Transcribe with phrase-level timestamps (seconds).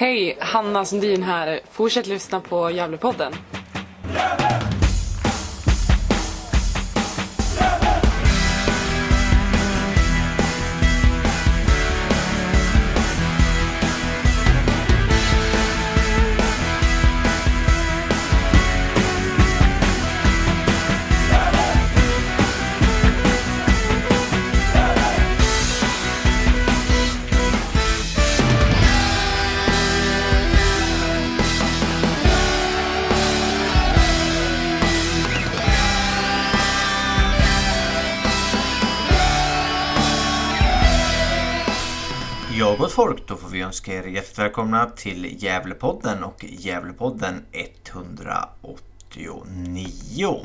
[0.00, 1.60] Hej, Hanna Sundin här.
[1.70, 3.32] Fortsätt lyssna på Gävlepodden.
[4.14, 4.57] Gävle!
[42.98, 50.40] Folk, då får vi önska er hjärtligt välkomna till Gävlepodden och Gävlepodden 189.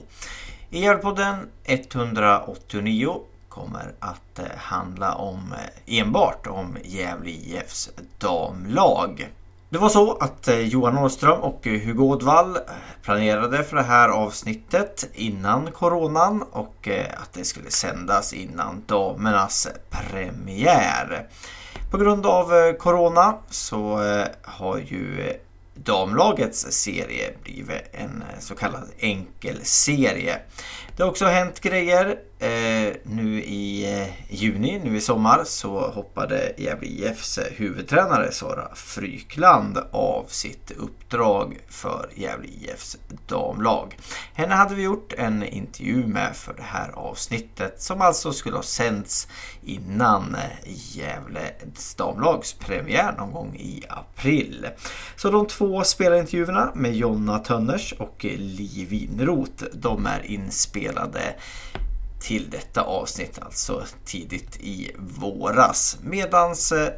[0.70, 3.16] I Gävlepodden 189
[3.50, 5.60] kommer att eh, handla om eh,
[6.00, 9.30] enbart om Gävle IFs damlag.
[9.70, 12.58] Det var så att eh, Johan Åström och Hugo Ådvall
[13.04, 21.28] planerade för det här avsnittet innan coronan och att det skulle sändas innan damernas premiär.
[21.94, 25.36] På grund av eh, Corona så eh, har ju eh,
[25.74, 30.40] damlagets serie blivit en så kallad enkelserie.
[30.96, 32.18] Det har också hänt grejer.
[32.40, 39.78] Eh, nu i eh, juni, nu i sommar, så hoppade Gävle IFs huvudtränare Sara Frykland
[39.92, 43.98] av sitt uppdrag för Gävle IFs damlag.
[44.34, 48.64] Henne hade vi gjort en intervju med för det här avsnittet som alltså skulle ha
[48.64, 49.28] sänts
[49.64, 54.68] innan Gävles damlags premiär någon gång i april.
[55.16, 60.83] Så de två spelarintervjuerna med Jonna Tönners och Li Winroth, de är inspelade
[62.20, 65.98] till detta avsnitt, alltså tidigt i våras.
[66.02, 66.94] Medans eh,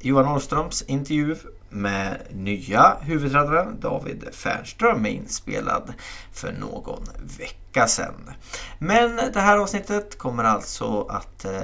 [0.00, 1.36] Johan Ahlströms intervju
[1.70, 5.92] med nya huvudtränaren David Fernström är inspelad
[6.32, 7.04] för någon
[7.38, 8.30] vecka sedan.
[8.78, 11.60] Men det här avsnittet kommer alltså att eh,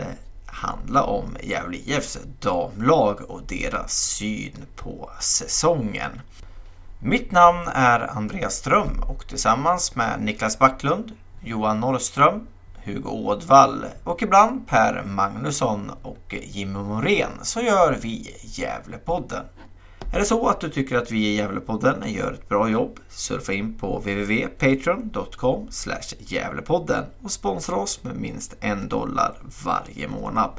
[0.47, 6.21] handla om Gävle IFs damlag och deras syn på säsongen.
[6.99, 11.13] Mitt namn är Andreas Ström och tillsammans med Niklas Backlund,
[11.45, 12.47] Johan Norrström,
[12.85, 19.45] Hugo Ådvall och ibland Per Magnusson och Jimmy Morén så gör vi Gävlepodden.
[20.13, 23.01] Är det så att du tycker att vi i Gävlepodden gör ett bra jobb?
[23.09, 25.69] Surfa in på www.patreon.com
[26.19, 29.35] Gävlepodden och sponsra oss med minst en dollar
[29.65, 30.51] varje månad.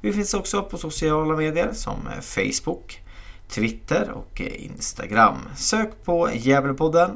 [0.00, 3.00] Vi finns också på sociala medier som Facebook,
[3.48, 5.36] Twitter och Instagram.
[5.56, 7.10] Sök på Gävlepodden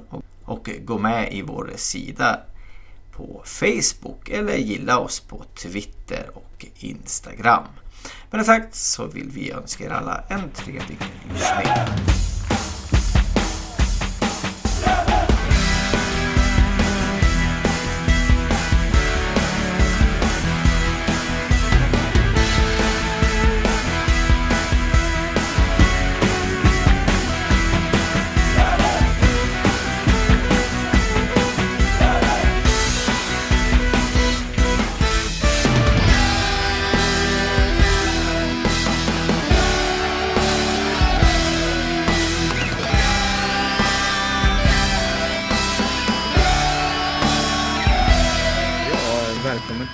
[0.44, 2.40] och gå med i vår sida
[3.16, 7.64] på Facebook eller gilla oss på Twitter och Instagram.
[8.30, 10.98] Med det sagt så vill vi önska er alla en trevlig
[11.32, 12.33] lyssning.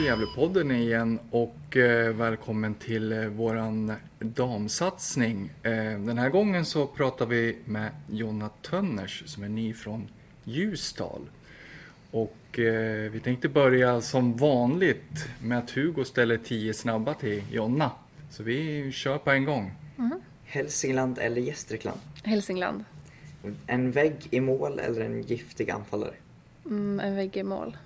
[0.00, 5.50] Välkommen till Gävlepodden igen och eh, välkommen till eh, våran damsatsning.
[5.62, 10.08] Eh, den här gången så pratar vi med Jonna Tönners som är ny från
[10.44, 11.20] Ljusdal.
[12.10, 12.36] Och
[13.12, 17.90] vi tänkte börja som vanligt med att Hugo ställer tio snabba till Jonna.
[18.30, 19.72] Så vi kör på en gång.
[20.44, 22.00] Hälsingland eller Gästrikland?
[22.24, 22.84] Hälsingland.
[23.66, 26.14] En vägg i mål eller en giftig anfallare?
[26.66, 27.76] Mm, en vägg i mål.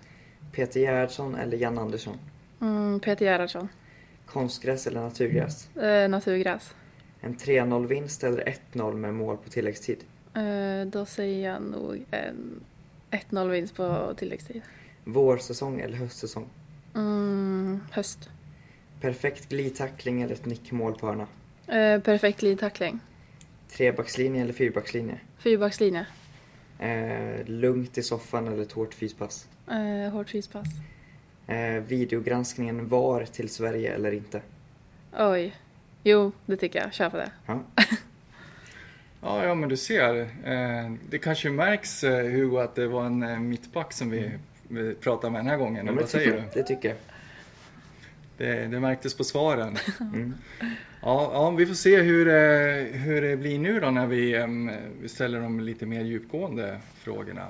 [0.55, 2.19] Peter Gerhardsson eller Jan Andersson?
[2.61, 3.69] Mm, Peter Gerhardsson.
[4.27, 5.77] Konstgräs eller naturgräs?
[5.77, 6.75] Eh, naturgräs.
[7.21, 9.99] En 3-0-vinst eller 1-0 med mål på tilläggstid?
[10.35, 12.61] Eh, då säger jag nog en
[13.11, 14.63] 1-0 vinst på tilläggstid.
[15.05, 16.47] Vårsäsong eller höstsäsong?
[16.95, 18.31] Mm, höst.
[19.01, 21.27] Perfekt glidtackling eller ett nickmål på hörna?
[21.67, 23.01] Eh, perfekt glidtackling.
[23.69, 25.21] Trebackslinje eller fyrbackslinje?
[25.39, 26.07] Fyrbackslinje.
[26.79, 29.49] Eh, lugnt i soffan eller ett hårt fyspass?
[29.71, 30.69] Eh, hårt fyspass.
[31.47, 34.41] Eh, videogranskningen var till Sverige eller inte?
[35.19, 35.55] Oj.
[36.03, 36.95] Jo, det tycker jag.
[36.95, 37.31] Kör på det.
[37.47, 37.61] Ja.
[39.25, 40.21] Ja, ja men du ser.
[40.21, 44.31] Eh, det kanske märks eh, Hugo att det var en eh, mittback som vi,
[44.69, 45.87] vi pratade med den här gången.
[45.87, 46.43] Ja, vad säger du?
[46.55, 46.99] Det tycker jag.
[48.37, 49.77] Det, det märktes på svaren.
[50.01, 50.35] Mm.
[51.03, 52.27] Ja, ja, vi får se hur,
[52.93, 54.47] hur det blir nu då när vi,
[55.03, 57.47] vi ställer de lite mer djupgående frågorna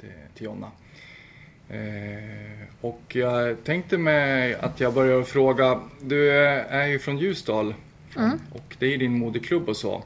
[0.00, 0.70] till, till Jonna.
[1.72, 7.74] Eh, och jag tänkte mig att jag börjar fråga, du är ju från Ljusdal
[8.16, 8.40] Mm.
[8.52, 10.02] och det är din moderklubb och så.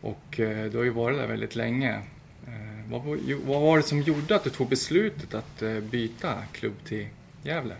[0.00, 1.92] Och eh, du har ju varit där väldigt länge.
[2.46, 3.02] Eh, vad,
[3.46, 7.06] vad var det som gjorde att du tog beslutet att byta klubb till
[7.42, 7.74] Gävle?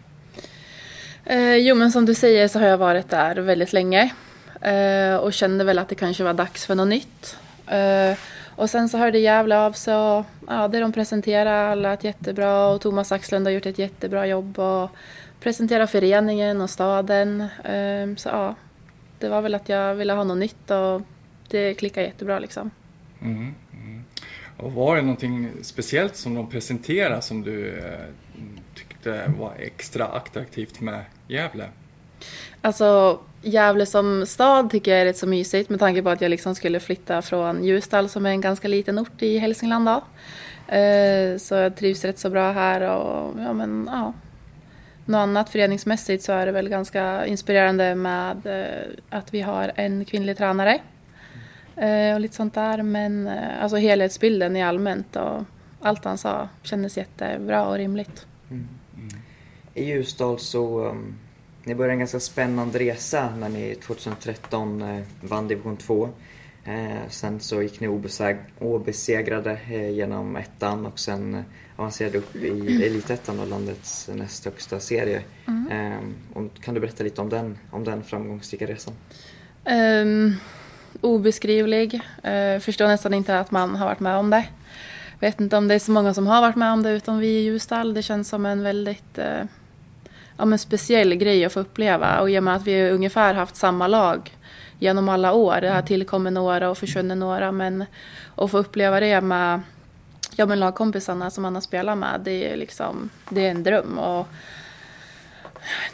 [1.25, 4.13] Eh, jo, men som du säger så har jag varit där väldigt länge
[4.61, 7.37] eh, och kände väl att det kanske var dags för något nytt.
[7.67, 8.19] Eh,
[8.57, 12.81] och sen så hörde Gävle av sig och ja, det de presenterade lät jättebra och
[12.81, 14.91] Thomas Axlund har gjort ett jättebra jobb och
[15.41, 17.41] presenterat föreningen och staden.
[17.65, 18.55] Eh, så ja,
[19.19, 21.03] det var väl att jag ville ha något nytt och
[21.49, 22.71] det klickade jättebra liksom.
[23.23, 24.05] Mm, mm.
[24.57, 28.07] Och var det någonting speciellt som de presenterade som du eh,
[28.75, 31.69] tyckte var extra attraktivt med Gävle?
[32.61, 36.31] Alltså Gävle som stad tycker jag är rätt så mysigt med tanke på att jag
[36.31, 40.03] liksom skulle flytta från Ljusdal som är en ganska liten ort i Hälsingland då.
[40.75, 44.13] Eh, Så jag trivs rätt så bra här och ja men ja.
[45.05, 50.05] Något annat föreningsmässigt så är det väl ganska inspirerande med eh, att vi har en
[50.05, 50.79] kvinnlig tränare.
[51.77, 55.43] Eh, Och lite sånt där men eh, alltså helhetsbilden i allmänt och
[55.81, 58.27] allt han sa kändes jättebra och rimligt.
[58.51, 58.69] Mm.
[58.97, 59.09] Mm.
[59.75, 61.15] I Ljusdal så um,
[61.67, 66.09] ni började en ganska spännande resa när ni 2013 eh, vann division 2.
[66.65, 71.41] Eh, sen så gick ni obeseg- obesegrade eh, genom ettan och sen eh,
[71.77, 75.23] avancerade upp i elitettan och landets näst högsta serie.
[75.71, 75.99] Eh,
[76.33, 78.95] och kan du berätta lite om den, om den framgångsrika resan?
[79.71, 80.37] Um,
[81.01, 81.95] obeskrivlig.
[81.95, 84.45] Uh, förstår nästan inte att man har varit med om det.
[85.21, 87.27] Vet inte om det är så många som har varit med om det utom vi
[87.27, 87.95] i Ljusdal.
[87.95, 89.45] Det känns som en väldigt uh,
[90.37, 92.21] ja, men speciell grej att få uppleva.
[92.21, 94.37] Och i och med att vi ungefär haft samma lag
[94.79, 95.61] genom alla år.
[95.61, 97.53] Det har tillkommit några och försvunnit några.
[97.53, 97.85] Men
[98.35, 99.61] att få uppleva det med
[100.37, 102.21] ja, men lagkompisarna som man har spelat med.
[102.25, 103.99] Det är, liksom, det är en dröm.
[103.99, 104.27] Och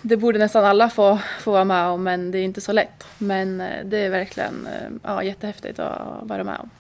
[0.03, 3.07] det borde nästan alla få, få vara med om, men det är inte så lätt.
[3.19, 6.71] Men eh, det är verkligen eh, ja, jättehäftigt att vara med om.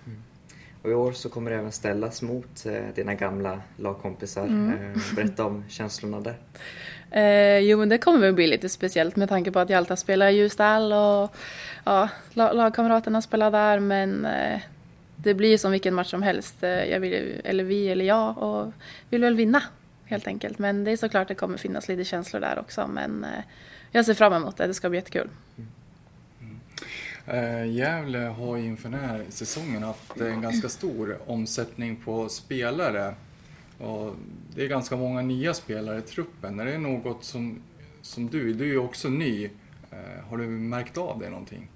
[0.82, 4.44] Och i år så kommer det även ställas mot eh, dina gamla lagkompisar.
[4.44, 4.92] Mm.
[4.92, 6.36] Eh, berätta om känslorna där.
[7.12, 9.98] Eh, jo, men det kommer väl bli lite speciellt med tanke på att jag alltid
[9.98, 11.36] spelar i Ljusdal och
[11.84, 13.78] ja, lagkamraterna spelar där.
[13.78, 14.60] Men eh,
[15.16, 16.62] det blir som vilken match som helst.
[16.62, 18.72] Eh, jag vill, eller vi eller jag och
[19.10, 19.62] vill väl vinna
[20.04, 20.58] helt enkelt.
[20.58, 22.86] Men det är såklart det kommer finnas lite känslor där också.
[22.86, 23.44] Men eh,
[23.90, 24.66] jag ser fram emot det.
[24.66, 25.28] Det ska bli jättekul.
[25.58, 26.60] Mm.
[27.26, 33.14] Eh, Gävle har ju inför den här säsongen haft en ganska stor omsättning på spelare.
[33.82, 34.14] Och
[34.54, 36.60] det är ganska många nya spelare i truppen.
[36.60, 37.62] Är det något som,
[38.02, 39.44] som du, du är ju också ny,
[39.90, 41.68] eh, har du märkt av det någonting?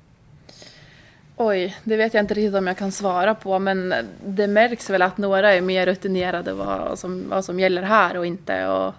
[1.36, 3.94] Oj, det vet jag inte riktigt om jag kan svara på men
[4.26, 8.26] det märks väl att några är mer rutinerade vad som, vad som gäller här och
[8.26, 8.66] inte.
[8.66, 8.94] Och,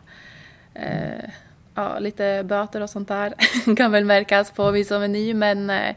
[0.74, 1.30] eh,
[1.76, 3.34] ja, lite böter och sånt där
[3.78, 5.96] kan väl märkas på vi som är ny men eh,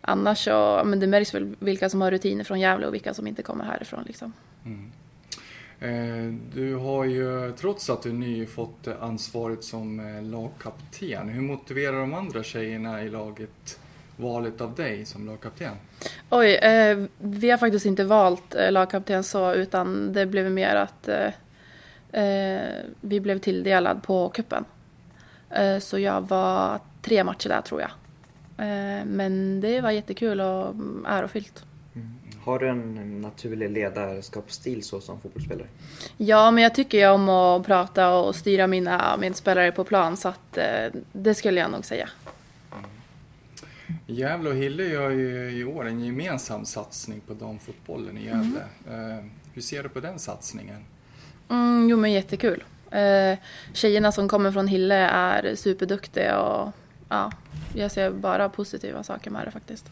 [0.00, 3.26] annars så men det märks väl vilka som har rutiner från Gävle och vilka som
[3.26, 4.04] inte kommer härifrån.
[4.06, 4.32] Liksom.
[4.64, 5.03] Eh,
[5.84, 11.28] Eh, du har ju, trots att du är ny, fått ansvaret som eh, lagkapten.
[11.28, 13.78] Hur motiverar de andra tjejerna i laget
[14.16, 15.74] valet av dig som lagkapten?
[16.30, 21.08] Oj, eh, vi har faktiskt inte valt eh, lagkapten så utan det blev mer att
[21.08, 21.30] eh,
[22.22, 24.64] eh vi blev tilldelad på kuppen.
[25.50, 27.90] Eh, så jag var tre matcher där tror jag.
[28.66, 31.64] Eh, men det var jättekul och mm, ärofyllt.
[32.44, 35.66] Har du en naturlig ledarskapsstil så som fotbollsspelare?
[36.16, 40.28] Ja, men jag tycker ju om att prata och styra mina medspelare på plan så
[40.28, 42.08] att eh, det skulle jag nog säga.
[44.06, 48.60] Gävle och Hille gör ju i år en gemensam satsning på damfotbollen i Gävle.
[48.88, 50.84] Eh, hur ser du på den satsningen?
[51.50, 52.64] Mm, jo men jättekul.
[52.90, 53.38] Eh,
[53.72, 56.72] tjejerna som kommer från Hille är superduktiga och
[57.08, 57.32] ja,
[57.74, 59.90] jag ser bara positiva saker med det faktiskt.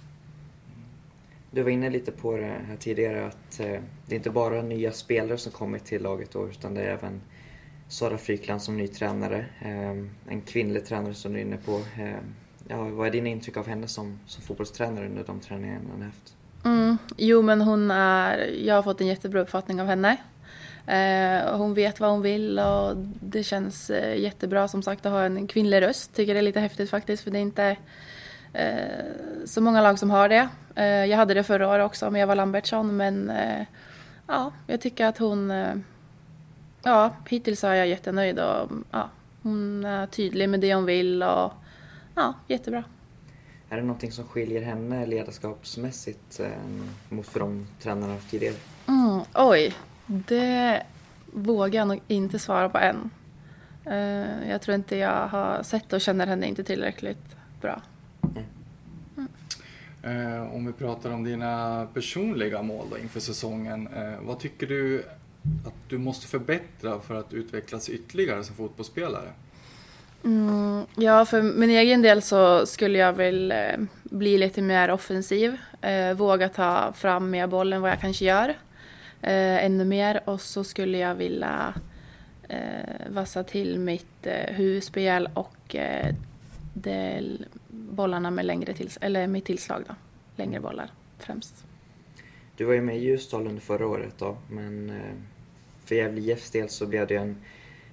[1.55, 4.93] Du var inne lite på det här tidigare att eh, det är inte bara nya
[4.93, 7.21] spelare som kommit till laget då utan det är även
[7.89, 9.47] Sara Frykland som ny tränare.
[9.61, 9.91] Eh,
[10.33, 11.73] en kvinnlig tränare som du är inne på.
[11.77, 12.17] Eh,
[12.69, 16.07] ja, vad är dina intryck av henne som, som fotbollstränare under de träningarna hon har
[16.07, 16.35] haft?
[16.65, 20.17] Mm, jo men hon är, jag har fått en jättebra uppfattning av henne.
[20.87, 25.25] Eh, hon vet vad hon vill och det känns eh, jättebra som sagt att ha
[25.25, 26.15] en kvinnlig röst.
[26.15, 27.77] Tycker det är lite häftigt faktiskt för det är inte
[29.45, 30.49] så många lag som har det.
[30.75, 33.67] Eh, jag hade det förra året också med Eva Lambertsson men eh,
[34.27, 35.75] ja, jag tycker att hon, eh,
[36.83, 39.09] ja hittills är jag jättenöjd och ja,
[39.43, 41.53] hon är tydlig med det hon vill och
[42.15, 42.85] ja, jättebra.
[43.69, 46.47] Är det någonting som skiljer henne ledarskapsmässigt eh,
[47.09, 48.55] mot för de tränarna tidigare?
[48.89, 49.75] Mm, oj,
[50.07, 50.83] det
[51.33, 53.11] vågar jag nog inte svara på än.
[53.85, 57.83] Eh, jag tror inte jag har sett och känner henne inte tillräckligt bra.
[60.03, 63.89] Eh, om vi pratar om dina personliga mål då inför säsongen.
[63.97, 65.05] Eh, vad tycker du
[65.67, 69.29] att du måste förbättra för att utvecklas ytterligare som fotbollsspelare?
[70.25, 75.57] Mm, ja, för min egen del så skulle jag väl eh, bli lite mer offensiv.
[75.81, 78.49] Eh, våga ta fram mer boll än vad jag kanske gör.
[79.23, 80.21] Eh, ännu mer.
[80.25, 81.75] Och så skulle jag vilja
[82.49, 86.15] eh, vassa till mitt eh, huvudspel och eh,
[86.75, 87.23] det,
[87.93, 89.95] bollarna med längre tills, eller mitt tillslag då.
[90.37, 91.65] Längre bollar främst.
[92.57, 94.97] Du var ju med i Ljusdal under förra året då, men eh,
[95.85, 97.37] för Gävle IFs del så blev det en,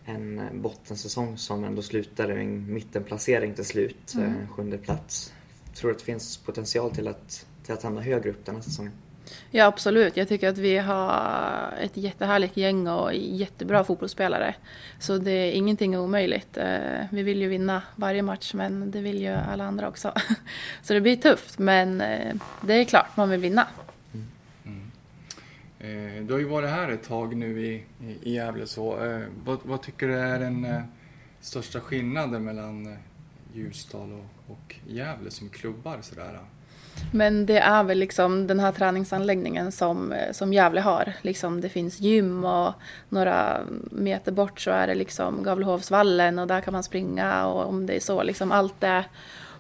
[0.06, 4.28] en bottensäsong som ändå slutade med en mittenplacering till slut, Mm.
[4.28, 4.48] mm.
[4.48, 5.34] sjunde plats.
[5.74, 8.62] Tror du att det finns potential till att, till att hamna högre upp den här
[8.62, 8.92] säsongen?
[9.52, 10.18] Ja, absolut.
[10.18, 14.56] Jag tycker att vi har ett jättehärligt gäng och jättebra fotbollsspelare.
[15.00, 16.58] Så det är ingenting omöjligt.
[16.58, 20.14] Eh, vi vill ju vinna varje match, men det vill ju alla andra också.
[20.82, 23.68] Så det blir tufft, men eh, det är klart man vill vinna.
[24.14, 24.28] Mm.
[24.66, 24.92] Mm.
[25.80, 28.68] Eh, du har ju varit här ett tag nu i, i, i Gävle.
[28.68, 30.82] Så, eh, vad, vad tycker du är den eh,
[31.42, 32.98] största skillnaden mellan eh,
[33.54, 35.98] Ljusdal och, och Gävle som klubbar?
[36.02, 36.40] Sådär?
[37.12, 41.14] Men det är väl liksom den här träningsanläggningen som, eh, som Gävle har.
[41.22, 42.74] Liksom det finns gym och
[43.10, 47.86] några meter bort så är det liksom Gavlehovsvallen och där kan man springa och om
[47.86, 48.24] det är så.
[48.24, 49.06] Liksom allt är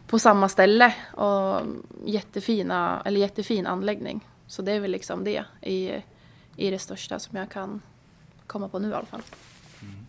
[0.07, 1.61] på samma ställe och
[2.05, 4.27] jättefina, eller jättefin anläggning.
[4.47, 5.91] Så det är väl liksom det i,
[6.55, 7.81] i det största som jag kan
[8.47, 9.21] komma på nu i alla fall.
[9.81, 10.05] Mm.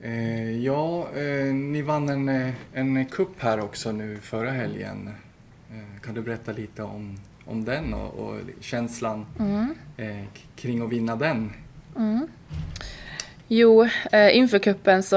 [0.00, 0.50] Mm.
[0.50, 5.14] Eh, ja, eh, ni vann en, eh, en cup här också nu förra helgen.
[5.76, 9.26] Eh, kan du berätta lite om, om den och, och känslan
[9.96, 11.52] eh, k- kring att vinna den?
[13.48, 15.16] Jo, eh, inför kuppen så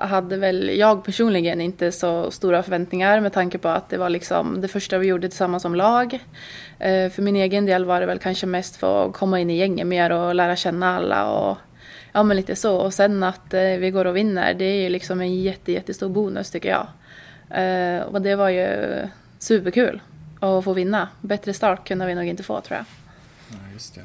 [0.00, 4.60] hade väl jag personligen inte så stora förväntningar med tanke på att det var liksom
[4.60, 6.14] det första vi gjorde tillsammans som lag.
[6.78, 9.56] Eh, för min egen del var det väl kanske mest för att komma in i
[9.56, 11.56] gänget mer och lära känna alla och
[12.12, 12.76] ja men lite så.
[12.76, 16.08] Och sen att eh, vi går och vinner, det är ju liksom en jätte, jättestor
[16.08, 16.86] bonus tycker jag.
[17.62, 18.68] Eh, och det var ju
[19.38, 20.00] superkul
[20.40, 21.08] att få vinna.
[21.20, 22.84] Bättre start kunde vi nog inte få tror jag.
[23.50, 24.02] Ja, just det.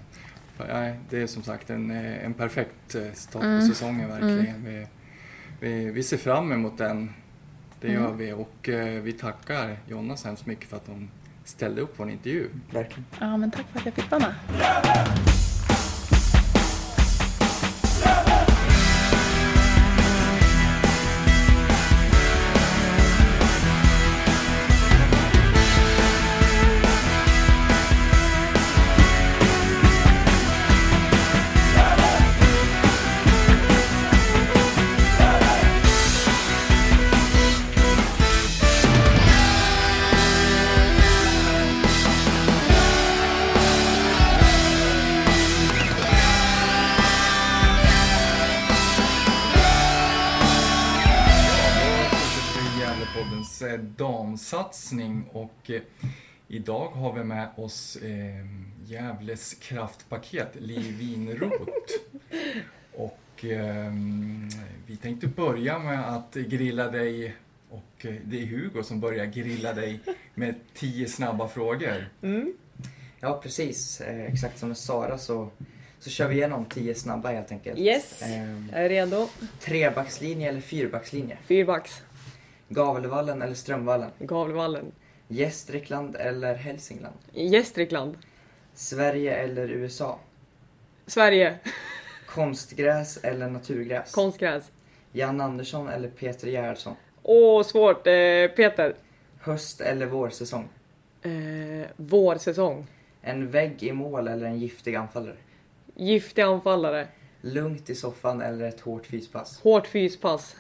[0.67, 4.65] Nej, det är som sagt en, eh, en perfekt eh, start på säsongen verkligen.
[4.65, 4.87] Vi,
[5.59, 7.13] vi, vi ser fram emot den.
[7.81, 11.09] Det gör vi och eh, vi tackar Jonna så hemskt mycket för att hon
[11.43, 12.49] ställde upp på en intervju.
[12.71, 13.05] Verkligen.
[13.19, 14.33] Ja men tack för att jag fick vara med.
[54.53, 55.81] Damsatsning och eh,
[56.47, 58.45] idag har vi med oss eh,
[58.85, 61.93] Gävles kraftpaket Liv Winroth.
[62.95, 63.93] Och eh,
[64.87, 67.35] vi tänkte börja med att grilla dig
[67.69, 69.99] och eh, det är Hugo som börjar grilla dig
[70.33, 72.09] med tio snabba frågor.
[73.19, 74.01] Ja, precis.
[74.01, 75.49] Eh, exakt som med Sara så,
[75.99, 77.79] så kör vi igenom tio snabba helt enkelt.
[77.79, 78.21] Yes,
[78.71, 79.27] jag är redo.
[79.59, 81.37] trebackslinje eller fyrbackslinje?
[81.45, 82.01] Fyrbacks,
[82.69, 84.11] Gavlevallen eller Strömvallen?
[84.19, 84.91] Gavlevallen,
[85.27, 87.15] Gästrikland eller Hälsingland?
[87.31, 88.17] Gästrikland,
[88.73, 90.19] Sverige eller USA?
[91.05, 91.59] Sverige,
[92.27, 94.11] Konstgräs eller naturgräs?
[94.11, 94.71] konstgräs.
[95.11, 96.95] Jan Andersson eller Peter Gerhardsson?
[97.23, 98.07] Åh, svårt.
[98.07, 98.95] Eh, Peter.
[99.39, 100.69] Höst eller vårsäsong?
[101.21, 102.87] Eh, vårsäsong.
[103.21, 105.35] En vägg i mål eller en giftig anfallare?
[105.95, 107.07] Giftig anfallare.
[107.41, 109.59] Lugnt i soffan eller ett hårt fyspass?
[109.63, 110.55] Hårt fyspass.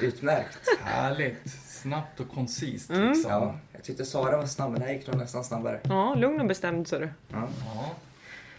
[0.00, 0.58] Utmärkt!
[0.84, 1.50] Härligt!
[1.66, 3.08] Snabbt och koncist Mm.
[3.08, 3.30] liksom.
[3.30, 5.80] Ja, jag tyckte Sara var snabb, men här gick nästan snabbare.
[5.82, 7.08] Ja, lugn och bestämd så du.
[7.28, 7.48] Ja.
[7.74, 7.90] Ja.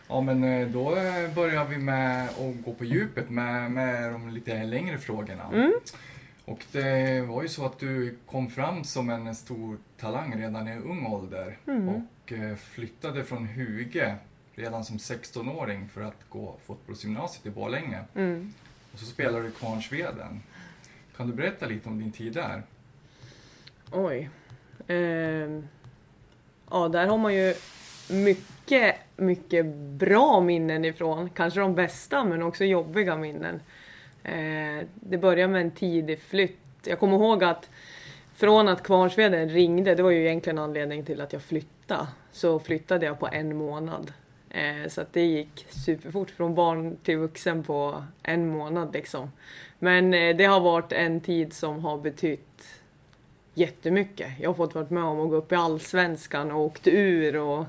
[0.08, 4.30] ja, men eh, då eh, börjar vi med att gå på djupet med, med de
[4.30, 5.44] lite längre frågorna.
[5.54, 5.74] Mm.
[6.46, 10.78] Och det var ju så att du kom fram som en stor talang redan i
[10.78, 11.90] ung ålder Mm.
[11.90, 14.16] och eh, flyttade från Huge
[14.56, 18.00] redan som 16-åring för att gå fotbollsgymnasiet i Borlänge.
[18.16, 18.54] Mm.
[18.94, 20.42] Och så spelade du i Kvarnsveden.
[21.18, 22.64] Kan du berätta lite om din tid där?
[23.92, 24.30] Oj.
[24.88, 25.60] Eh,
[26.70, 27.54] ja, där har man ju
[28.10, 31.30] mycket, mycket bra minnen ifrån.
[31.30, 33.60] Kanske de bästa, men också jobbiga minnen.
[34.24, 36.60] Eh, det började med en tidig flytt.
[36.86, 37.70] Jag kommer ihåg att
[38.36, 43.06] från att Kvarnsveden ringde, det var ju egentligen anledningen till att jag flyttade, så flyttade
[43.06, 44.14] jag på en månad.
[44.50, 49.32] Eh, så att det gick superfort från barn till vuxen på en månad liksom.
[49.84, 52.64] Men eh, det har varit en tid som har betytt
[53.54, 54.32] jättemycket.
[54.40, 57.66] Jag har fått vara med om att gå upp i allsvenskan och åkt ur och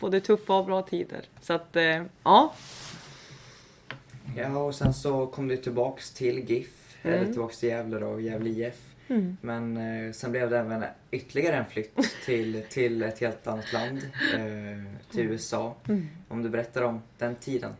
[0.00, 1.20] både tuffa och bra tider.
[1.40, 2.54] Så att, eh, ja.
[4.36, 7.16] Ja, och sen så kom du tillbaks till GIF, Mm.
[7.16, 8.94] eller tillbaks till Gävle då, Gävle IF.
[9.08, 9.36] Mm.
[9.40, 13.98] Men eh, sen blev det även ytterligare en flytt till, till ett helt annat land,
[14.34, 15.74] eh, till USA.
[15.88, 16.08] Mm.
[16.28, 17.72] Om du berättar om den tiden.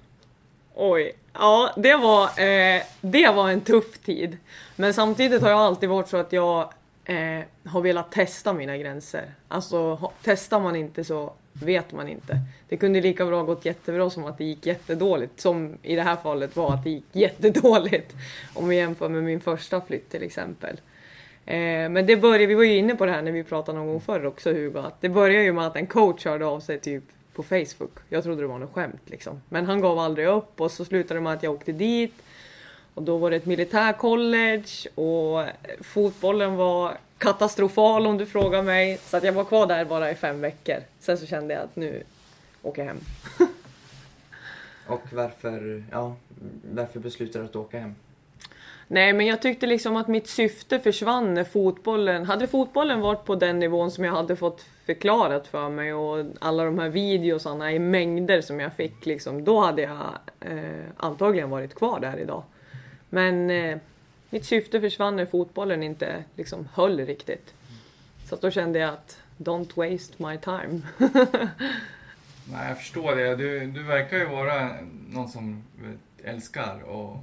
[0.74, 4.36] Oj, ja det var, eh, det var en tuff tid.
[4.76, 6.72] Men samtidigt har jag alltid varit så att jag
[7.04, 9.24] eh, har velat testa mina gränser.
[9.48, 12.38] Alltså ha, testar man inte så vet man inte.
[12.68, 15.40] Det kunde lika bra gått jättebra som att det gick jättedåligt.
[15.40, 18.14] Som i det här fallet var att det gick jättedåligt.
[18.54, 20.80] Om vi jämför med min första flytt till exempel.
[21.46, 23.86] Eh, men det började, vi var ju inne på det här när vi pratade någon
[23.86, 26.80] gång förr också Hugo, att det började ju med att en coach hörde av sig
[26.80, 27.04] typ
[27.42, 27.98] på Facebook.
[28.08, 29.42] Jag trodde det var något skämt liksom.
[29.48, 32.14] Men han gav aldrig upp och så slutade det med att jag åkte dit.
[32.94, 35.44] Och då var det ett militärcollege och
[35.80, 38.98] fotbollen var katastrofal om du frågar mig.
[39.04, 40.76] Så att jag var kvar där bara i fem veckor.
[40.98, 42.02] Sen så kände jag att nu
[42.62, 43.00] åker jag hem.
[44.86, 46.16] Och varför, ja,
[46.74, 47.94] varför beslutade du att åka hem?
[48.92, 52.24] Nej, men jag tyckte liksom att mitt syfte försvann när fotbollen...
[52.24, 56.64] Hade fotbollen varit på den nivån som jag hade fått förklarat för mig och alla
[56.64, 61.74] de här videosarna i mängder som jag fick, liksom, då hade jag eh, antagligen varit
[61.74, 62.42] kvar där idag.
[63.08, 63.78] Men eh,
[64.30, 67.54] mitt syfte försvann när fotbollen inte liksom, höll riktigt.
[68.28, 70.80] Så att då kände jag att don't waste my time.
[72.52, 73.36] Nej, jag förstår det.
[73.36, 74.70] Du, du verkar ju vara
[75.08, 75.64] någon som
[76.24, 77.16] älskar och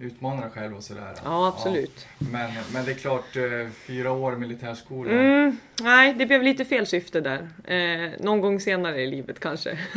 [0.00, 1.02] utmanar dig själv och sådär.
[1.02, 1.14] Mm.
[1.24, 2.06] Ja, absolut.
[2.18, 5.10] Ja, men, men det är klart, eh, fyra år militärskola.
[5.10, 7.48] Mm, nej, det blev lite fel syfte där.
[7.64, 9.78] Eh, någon gång senare i livet kanske.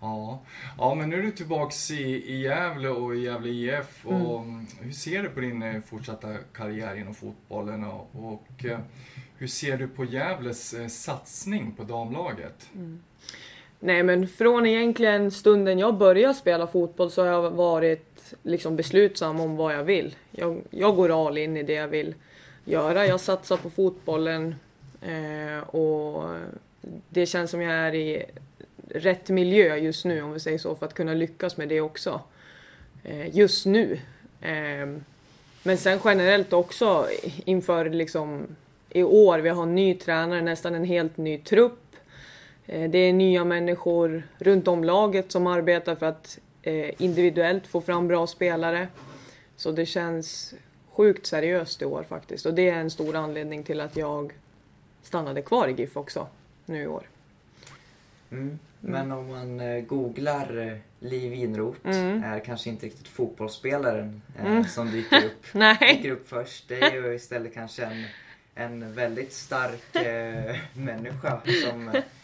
[0.00, 0.40] Ja.
[0.78, 4.06] ja, men nu är du tillbaks i, i Gävle och i Gävle IF.
[4.06, 4.66] Och Mm.
[4.80, 8.78] Hur ser du på din eh, fortsatta karriär inom fotbollen och, och eh,
[9.36, 12.70] hur ser du på Gävles satsning på damlaget?
[13.80, 19.40] Nej men från egentligen stunden jag började spela fotboll så har jag varit liksom beslutsam
[19.40, 20.16] om vad jag vill.
[20.30, 22.14] Jag, jag går all in i det jag vill
[22.64, 23.06] göra.
[23.06, 24.54] Jag satsar på fotbollen
[25.02, 26.24] eh, och
[27.08, 28.24] det känns som jag är i
[28.88, 32.20] rätt miljö just nu om vi säger så för att kunna lyckas med det också.
[33.04, 34.00] Eh, just nu.
[34.40, 34.88] Eh,
[35.62, 37.06] men sen generellt också
[37.44, 38.46] inför liksom
[38.90, 41.87] i år, vi har en ny tränare, nästan en helt ny trupp.
[42.68, 47.80] Eh, Det är nya människor runt om laget som arbetar för att eh, individuellt få
[47.80, 48.88] fram bra spelare.
[49.56, 50.54] Så det känns
[50.90, 52.46] sjukt seriöst i år faktiskt.
[52.46, 54.32] Och det är en stor anledning till att jag
[55.02, 56.26] stannade kvar i GIF också
[56.66, 57.02] nu i år.
[58.30, 58.58] Mm.
[58.80, 62.22] Men om man eh, googlar Liv Winroth Mm.
[62.24, 65.46] är kanske inte riktigt fotbollsspelaren eh, som dyker upp,
[65.80, 66.68] dyker upp först.
[66.68, 68.04] Det är ju istället kanske en,
[68.54, 71.90] en väldigt stark eh, människa som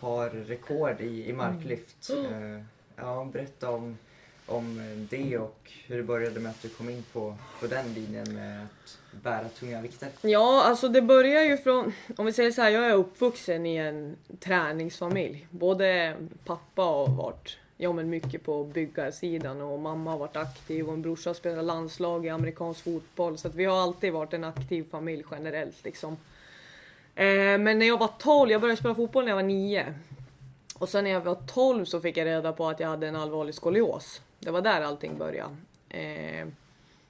[0.00, 2.10] har rekord i, i marklyft.
[2.10, 2.62] Eh,
[2.96, 3.98] ja, berätta om,
[4.46, 8.34] om det och hur det började med att du kom in på, på den linjen
[8.34, 10.08] med att bära tunga vikter.
[10.22, 13.76] Ja, alltså det börjar ju från, om vi säger så här, jag är uppvuxen i
[13.76, 15.46] en träningsfamilj.
[15.50, 20.94] Både pappa har varit, ja men mycket på byggarsidan och mamma har varit aktiv och
[20.94, 23.38] en brorsa spelar landslag i amerikansk fotboll.
[23.38, 26.16] Så att vi har alltid varit en aktiv familj generellt liksom.
[27.16, 29.94] Eh, men när jag var 12, jag började spela fotboll när jag var 9.
[30.78, 33.16] Och sen när jag var 12 så fick jag reda på att jag hade en
[33.16, 34.22] allvarlig skolios.
[34.38, 35.56] Det var där allting började.
[35.88, 36.46] Eh,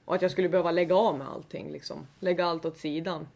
[0.05, 2.07] och att jag skulle behöva lägga av med allting liksom.
[2.21, 3.29] Lägga allt åt sidan.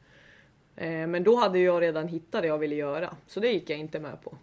[0.76, 3.16] Eh, men då hade jag redan hittat det jag ville göra.
[3.26, 4.37] Så det gick jag inte med på.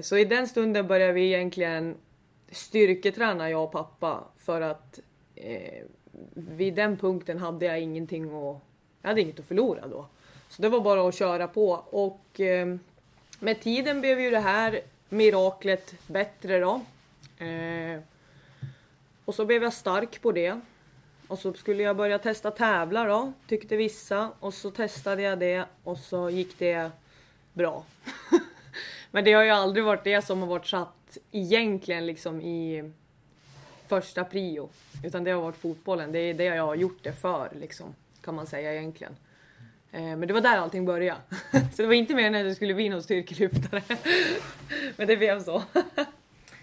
[0.00, 1.96] Så i den stunden började vi egentligen
[2.50, 4.24] styrketräna jag och pappa.
[4.36, 5.00] För att
[6.34, 8.60] vid den punkten hade jag ingenting att...
[9.02, 10.06] Jag hade inget att förlora då.
[10.52, 11.70] Så det var bara att köra på.
[11.90, 12.76] Och eh,
[13.38, 16.80] med tiden blev ju det här miraklet bättre då.
[17.44, 18.00] Eh,
[19.24, 20.60] och så blev jag stark på det.
[21.28, 24.30] Och så skulle jag börja testa tävla då, tyckte vissa.
[24.40, 26.90] Och så testade jag det och så gick det
[27.52, 27.84] bra.
[29.10, 32.92] Men det har ju aldrig varit det som har varit satt egentligen liksom i
[33.86, 34.68] första prio.
[35.04, 36.12] Utan det har varit fotbollen.
[36.12, 39.16] Det är det jag har gjort det för liksom, kan man säga egentligen.
[39.92, 41.20] Eh, men det var där allting började.
[41.50, 43.82] så det var inte meningen att det skulle bli någon styrkelyftare.
[44.96, 45.62] men det blev så.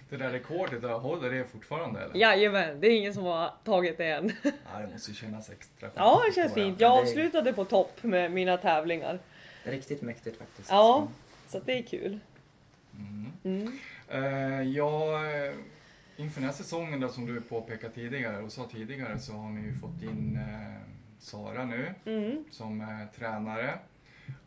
[0.09, 2.15] Det där rekordet, håller det fortfarande eller?
[2.15, 4.31] Jajamän, det är ingen som har tagit det än.
[4.43, 6.81] Ja, det måste ju kännas extra ja, det känns fint.
[6.81, 9.19] Jag avslutade på topp med mina tävlingar.
[9.63, 10.69] Riktigt mäktigt faktiskt.
[10.69, 11.07] Ja,
[11.47, 12.19] så det är kul.
[12.95, 13.31] Mm.
[13.43, 13.79] Mm.
[14.07, 15.53] Eh, ja, eh,
[16.17, 19.61] inför den här säsongen då, som du påpekade tidigare och sa tidigare så har ni
[19.61, 22.43] ju fått in eh, Sara nu Mm.
[22.51, 22.87] som eh,
[23.19, 23.79] tränare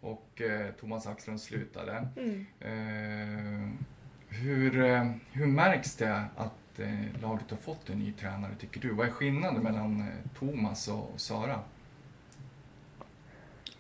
[0.01, 2.09] och eh, Thomas Axlund slutade.
[2.17, 2.47] Mm.
[2.61, 3.69] Eh,
[4.29, 8.91] hur, eh, hur märks det att eh, laget har fått en ny tränare tycker du?
[8.91, 11.61] Vad är skillnaden mellan eh, Thomas och, och Sara?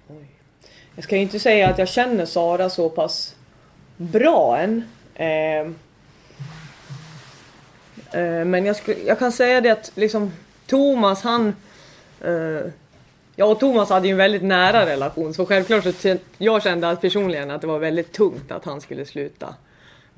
[0.08, 0.26] Oj.
[0.94, 3.36] Jag ska ju inte säga att jag känner Sara så pass
[3.96, 4.84] bra än.
[5.14, 5.60] Eh,
[8.20, 10.32] eh, men jag, skulle, jag kan säga det att liksom
[10.66, 11.54] Thomas han...
[13.36, 17.00] Jag och Thomas hade ju en väldigt nära relation så självklart så jag kände att
[17.00, 19.54] personligen att det var väldigt tungt att han skulle sluta.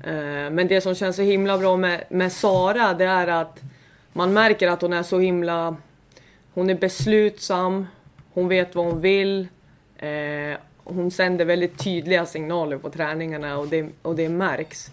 [0.03, 3.59] Eh, men det som känns så himla bra med, med Sara det är att
[4.13, 5.75] man märker att hon är så himla...
[6.53, 7.87] Hon är beslutsam,
[8.33, 9.47] hon vet vad hon vill.
[9.97, 14.91] Eh, hon sänder väldigt tydliga signaler på träningarna och det, och det märks.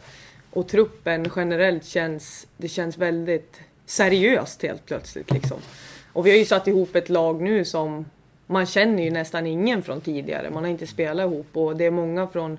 [0.50, 5.58] Och truppen generellt känns, det känns väldigt seriöst helt plötsligt liksom.
[6.12, 8.04] Och vi har ju satt ihop ett lag nu som
[8.46, 10.50] man känner ju nästan ingen från tidigare.
[10.50, 12.58] Man har inte spelat ihop och det är många från,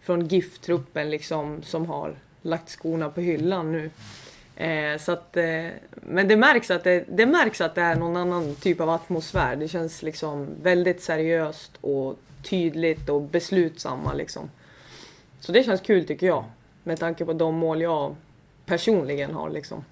[0.00, 3.90] från GIF-truppen liksom som har lagt skorna på hyllan nu.
[4.56, 8.16] Eh, så att, eh, men det märks, att det, det märks att det är någon
[8.16, 9.56] annan typ av atmosfär.
[9.56, 14.50] Det känns liksom väldigt seriöst och tydligt och beslutsamma liksom.
[15.40, 16.44] Så det känns kul tycker jag.
[16.82, 18.16] Med tanke på de mål jag
[18.66, 19.84] personligen har liksom.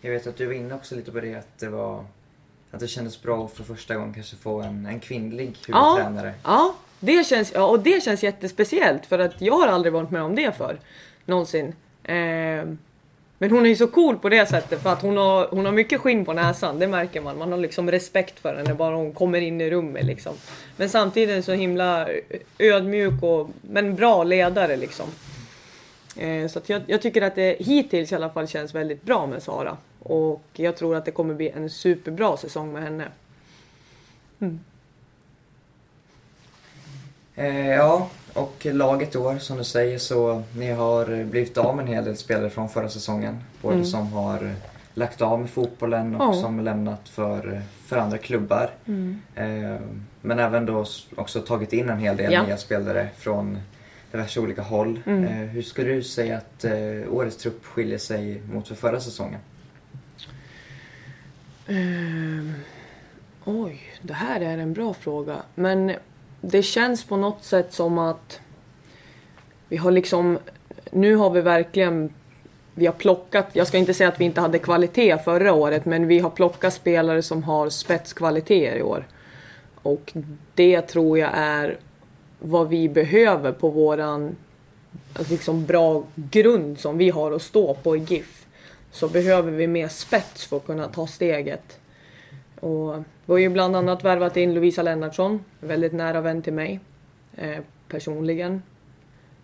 [0.00, 2.04] Jag vet att du var inne också lite på det att det var
[2.70, 6.34] att det kändes bra att för första gången kanske få en, en kvinnlig huvudtränare.
[6.44, 10.22] Ja, det känns, ja, och det känns jättespeciellt för att jag har aldrig varit med
[10.22, 10.78] om det för
[11.24, 11.74] Någonsin.
[12.02, 12.64] Eh,
[13.40, 15.72] men hon är ju så cool på det sättet för att hon har, hon har
[15.72, 17.38] mycket skinn på näsan, det märker man.
[17.38, 20.34] Man har liksom respekt för henne bara hon kommer in i rummet liksom.
[20.76, 22.08] Men samtidigt så himla
[22.58, 25.06] ödmjuk och men bra ledare liksom.
[26.18, 29.42] Eh, så jag, jag tycker att det hittills i alla fall känns väldigt bra med
[29.42, 29.76] Sara.
[30.02, 33.08] Och jag tror att det kommer bli en superbra säsong med henne.
[37.34, 41.82] Eh, ja, och laget i år som du säger så ni har blivit av med
[41.82, 43.38] en hel del spelare från förra säsongen.
[43.62, 43.86] Både Mm.
[43.86, 44.54] som har
[44.94, 46.40] lagt av med fotbollen och Ja.
[46.40, 48.70] som lämnat för, för andra klubbar.
[49.34, 49.80] Eh,
[50.22, 50.84] men även då
[51.16, 52.42] också tagit in en hel del Ja.
[52.46, 53.58] nya spelare från
[54.10, 55.00] diverse olika håll.
[55.06, 55.24] Mm.
[55.24, 56.72] Eh, hur skulle du säga att eh,
[57.12, 59.40] årets trupp skiljer sig mot för förra säsongen?
[61.68, 62.54] Ehm,
[63.44, 65.36] oj, det här är en bra fråga.
[65.54, 65.92] Men
[66.40, 68.40] det känns på något sätt som att
[69.68, 70.38] vi har liksom...
[70.90, 72.12] Nu har vi verkligen...
[72.74, 76.06] Vi har plockat, jag ska inte säga att vi inte hade kvalitet förra året, men
[76.06, 79.06] vi har plockat spelare som har spetskvaliteter i år.
[79.74, 80.12] Och
[80.54, 81.78] det tror jag är
[82.38, 84.36] vad vi behöver på våran
[85.12, 88.46] alltså liksom bra grund som vi har att stå på i GIF.
[88.90, 91.78] Så behöver vi mer spets för att kunna ta steget.
[92.60, 96.80] Och vi har ju bland annat värvat in Lovisa Lennartsson, väldigt nära vän till mig
[97.36, 98.62] eh, personligen.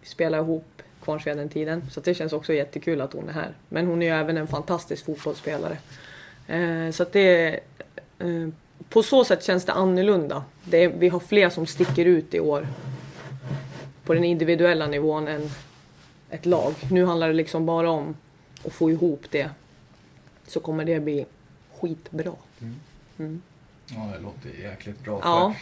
[0.00, 3.54] Vi spelar ihop Kvarnsveden-tiden, så det känns också jättekul att hon är här.
[3.68, 5.78] Men hon är ju även en fantastisk fotbollsspelare.
[6.46, 7.60] Eh, så att det...
[8.18, 8.48] Eh,
[8.88, 10.44] på så sätt känns det annorlunda.
[10.64, 12.68] Det är, vi har fler som sticker ut i år.
[14.04, 15.50] På den individuella nivån än
[16.30, 16.74] ett lag.
[16.90, 18.16] Nu handlar det liksom bara om
[18.64, 19.50] att få ihop det.
[20.46, 21.26] Så kommer det bli
[21.80, 22.32] skitbra.
[23.86, 25.20] Ja, det låter jäkligt bra.
[25.22, 25.54] Ja.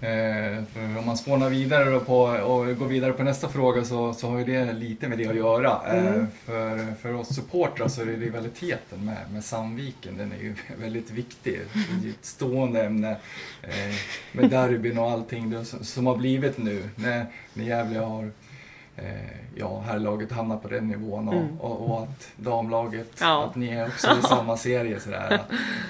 [0.00, 4.14] För, eh, för om man spånar vidare på, och går vidare på nästa fråga så,
[4.14, 5.80] så har ju det lite med det att göra.
[5.86, 6.26] Eh, Mm.
[6.44, 11.10] för, för oss supportrar så är det rivaliteten med, med Sandviken, den är ju väldigt
[11.10, 11.60] viktig.
[12.02, 13.16] Det är ett stående ämne
[13.62, 13.94] eh,
[14.32, 18.30] med derbyn och allting som, har blivit nu när, när Gävle har
[19.56, 21.60] ja, herrlaget hamnar på den nivån och, Mm.
[21.60, 23.44] och, och att damlaget, Ja.
[23.44, 25.00] att ni är också i samma serie.
[25.00, 25.40] Sådär.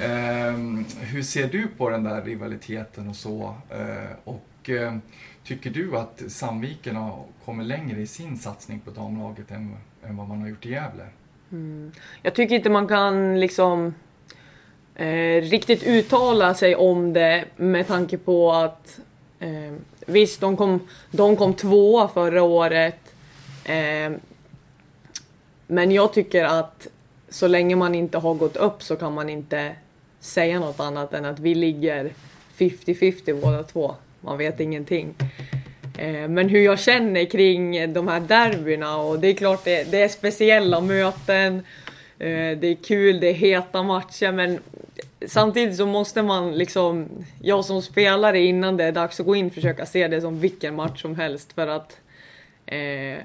[0.02, 3.54] Ehm, hur ser du på den där rivaliteten och så?
[3.70, 4.94] Eh, och eh,
[5.44, 10.28] tycker du att Sandviken har kommit längre i sin satsning på damlaget än, än vad
[10.28, 11.04] man har gjort i Gävle?
[12.22, 13.94] Jag tycker inte man kan liksom
[14.94, 19.00] eh, riktigt uttala sig om det med tanke på att
[19.40, 19.72] eh,
[20.06, 23.14] visst, de kom, de kom tvåa förra året.
[23.64, 24.12] Eh,
[25.66, 26.86] men jag tycker att
[27.28, 29.72] så länge man inte har gått upp så kan man inte
[30.20, 32.12] säga något annat än att vi ligger
[32.58, 33.94] 50-50 båda två.
[34.20, 35.14] man vet ingenting.
[35.98, 40.02] Eh, men hur jag känner kring de här derbyna och det är klart det, det
[40.02, 41.62] är speciella möten.
[42.18, 44.58] Ehm, det är kul, det är heta matcher men
[45.26, 47.08] samtidigt så måste man liksom,
[47.42, 50.76] jag som spelare innan det är dags att gå in försöka se det som vilken
[50.76, 52.00] match som helst för att
[52.66, 53.18] eh,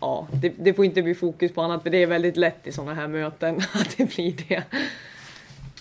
[0.00, 2.72] ja, det, det, får inte bli fokus på annat för det är väldigt lätt i
[2.72, 4.62] sådana här möten att det blir det.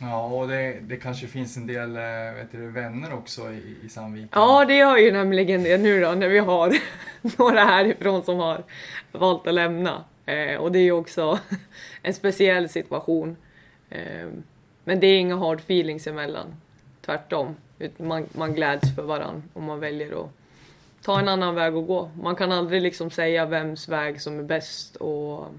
[0.02, 3.90] Ja, och det, det kanske finns en del eh, vet du, vänner också i, i
[3.90, 4.30] Sandviken?
[4.32, 6.78] Ja, det gör ju nämligen det nu då när vi har
[7.38, 8.64] några härifrån som har
[9.12, 10.04] valt att lämna.
[10.26, 11.40] Eh, och det är ju också
[12.02, 13.38] en speciell situation.
[13.90, 14.28] Eh,
[14.84, 16.56] men det är inga hard feelings emellan.
[17.02, 17.56] Tvärtom.
[17.98, 20.30] Man, man gläds för varandra och man väljer att
[21.02, 22.12] ta en annan väg att gå.
[22.22, 25.52] Man kan aldrig liksom säga vems väg som är bäst att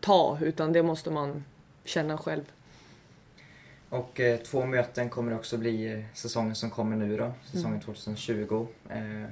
[0.00, 1.44] ta, utan det måste man
[1.84, 2.44] känna själv.
[3.88, 7.80] Och eh, två möten kommer också bli eh, säsongen som kommer nu då, säsongen mm.
[7.80, 8.66] 2020.
[8.90, 9.30] Eh,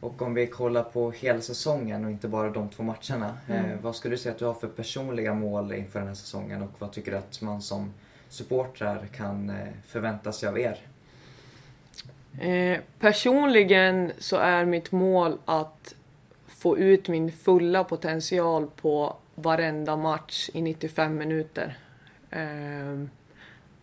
[0.00, 3.38] och om vi kollar på hela säsongen och inte bara de två matcherna.
[3.48, 3.82] Eh, mm.
[3.82, 6.70] vad skulle du säga att du har för personliga mål inför den här säsongen och
[6.78, 7.92] vad tycker du att man som
[8.34, 10.78] supportrar kan eh, förvänta sig av er?
[12.40, 15.94] Eh, personligen så är mitt mål att
[16.46, 21.78] få ut min fulla potential på varenda match i 95 minuter.
[22.30, 23.04] Eh,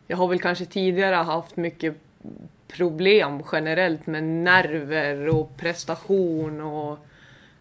[0.07, 1.95] jag har väl kanske tidigare haft mycket
[2.67, 6.99] problem generellt med nerver och prestation och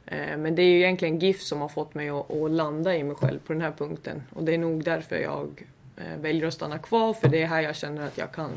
[0.07, 3.05] eh, men det är ju egentligen GIF som har fått mig att, att, landa i
[3.05, 5.64] mig själv på den här punkten och det är nog därför jag
[6.20, 8.50] väljer att stanna kvar för det är här jag känner att jag kan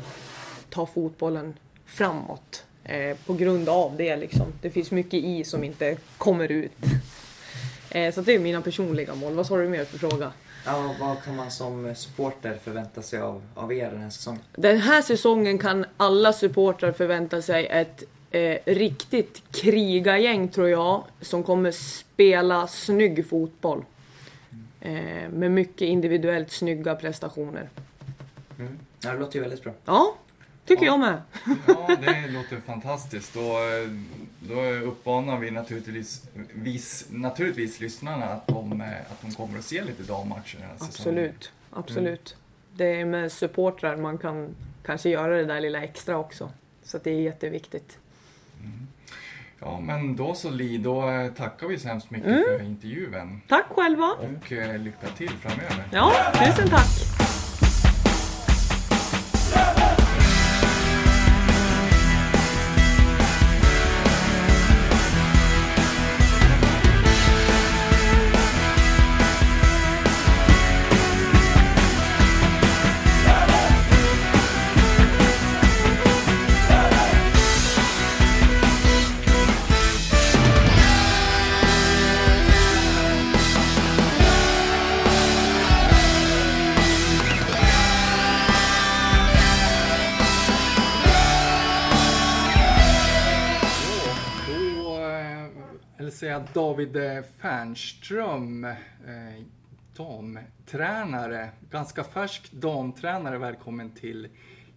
[0.70, 1.54] ta fotbollen
[1.86, 4.52] framåt eh, på grund av det liksom.
[4.62, 6.72] Det finns mycket i som inte kommer ut.
[8.14, 9.34] så det är mina personliga mål.
[9.34, 10.32] Vad sa du mer för fråga?
[10.66, 14.40] Ja, vad kan man som supporter förvänta sig av, av er den här säsongen?
[14.56, 21.42] Den här säsongen kan alla supportrar förvänta sig ett eh, riktigt krigargäng tror jag, som
[21.42, 23.84] kommer spela snygg fotboll.
[24.84, 27.68] Eh, med mycket individuellt snygga prestationer.
[28.58, 28.78] Mm.
[29.00, 29.72] Det låter ju väldigt bra.
[29.84, 30.16] Ja,
[30.66, 30.92] Tycker ja.
[30.92, 31.22] jag med.
[31.66, 33.34] Ja, det låter fantastiskt.
[33.34, 33.58] Då,
[34.40, 36.22] då uppmanar vi naturligtvis,
[36.54, 40.90] vis, naturligtvis lyssnarna att de, att de kommer att se lite dammatcher den här Absolut,
[40.96, 41.34] säsongen.
[41.70, 42.36] absolut.
[42.36, 42.76] Mm.
[42.76, 46.50] Det är med supportrar man kan kanske göra det där lilla extra också.
[46.82, 47.98] Så det är jätteviktigt.
[48.60, 48.86] Mm.
[49.64, 51.02] Ja, men då så Li, då
[51.36, 52.44] tackar vi så hemskt mycket mm.
[52.58, 53.40] för intervjun.
[53.48, 54.10] Tack själva!
[54.12, 55.84] Och eh, lycka till framöver.
[55.92, 57.13] Ja, tusen tack!
[96.10, 96.96] Säga David
[97.38, 98.74] Fernström, eh,
[99.96, 103.38] damtränare, ganska färsk damtränare.
[103.38, 104.28] Välkommen till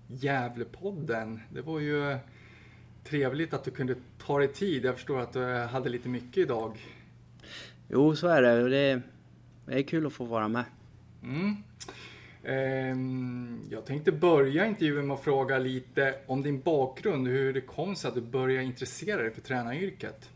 [0.07, 1.39] Gävlepodden.
[1.53, 2.17] Det var ju
[3.03, 4.85] trevligt att du kunde ta dig tid.
[4.85, 6.77] Jag förstår att du hade lite mycket idag.
[7.89, 8.69] Jo, så är det.
[8.69, 9.01] Det
[9.65, 10.63] är kul att få vara med.
[11.23, 11.55] Mm.
[12.43, 17.95] Ehm, jag tänkte börja intervjun med att fråga lite om din bakgrund, hur det kom
[17.95, 20.29] sig att du började intressera dig för tränaryrket.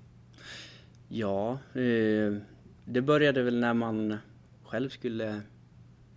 [1.13, 2.37] Ja, eh,
[2.85, 4.17] det började väl när man
[4.63, 5.41] själv skulle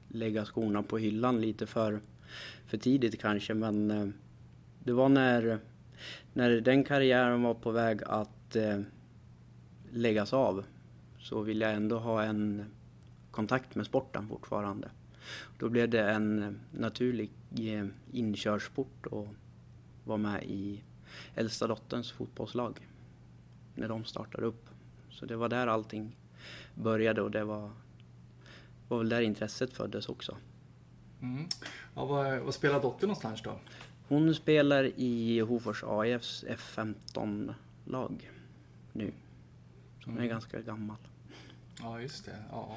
[0.09, 2.01] lägga skorna på hyllan lite för,
[2.67, 3.55] för tidigt kanske.
[3.55, 4.09] Men eh,
[4.85, 5.59] det var när,
[6.33, 8.81] när den karriären var på väg att eh,
[9.91, 10.65] läggas av
[11.19, 12.65] så ville jag ändå ha en
[13.31, 14.91] kontakt med sporten fortfarande.
[15.59, 19.29] Då blev det en naturlig eh, inkörsport att
[20.05, 20.83] vara med i
[21.35, 22.89] äldsta dotterns fotbollslag
[23.75, 24.69] när de startade upp.
[25.15, 26.17] Så det var där allting
[26.75, 27.71] började och det var,
[28.89, 30.37] var väl där intresset föddes också.
[31.23, 31.49] Mm.
[31.95, 33.59] Ja, vad, vad spelar dottern någonstans då?
[34.09, 38.31] Hon spelar i Hofors AIFs F15-lag
[38.93, 39.13] nu.
[40.01, 40.31] Så hon är mm.
[40.31, 40.97] ganska gammal.
[41.81, 42.37] Ja, just det.
[42.51, 42.77] Ja.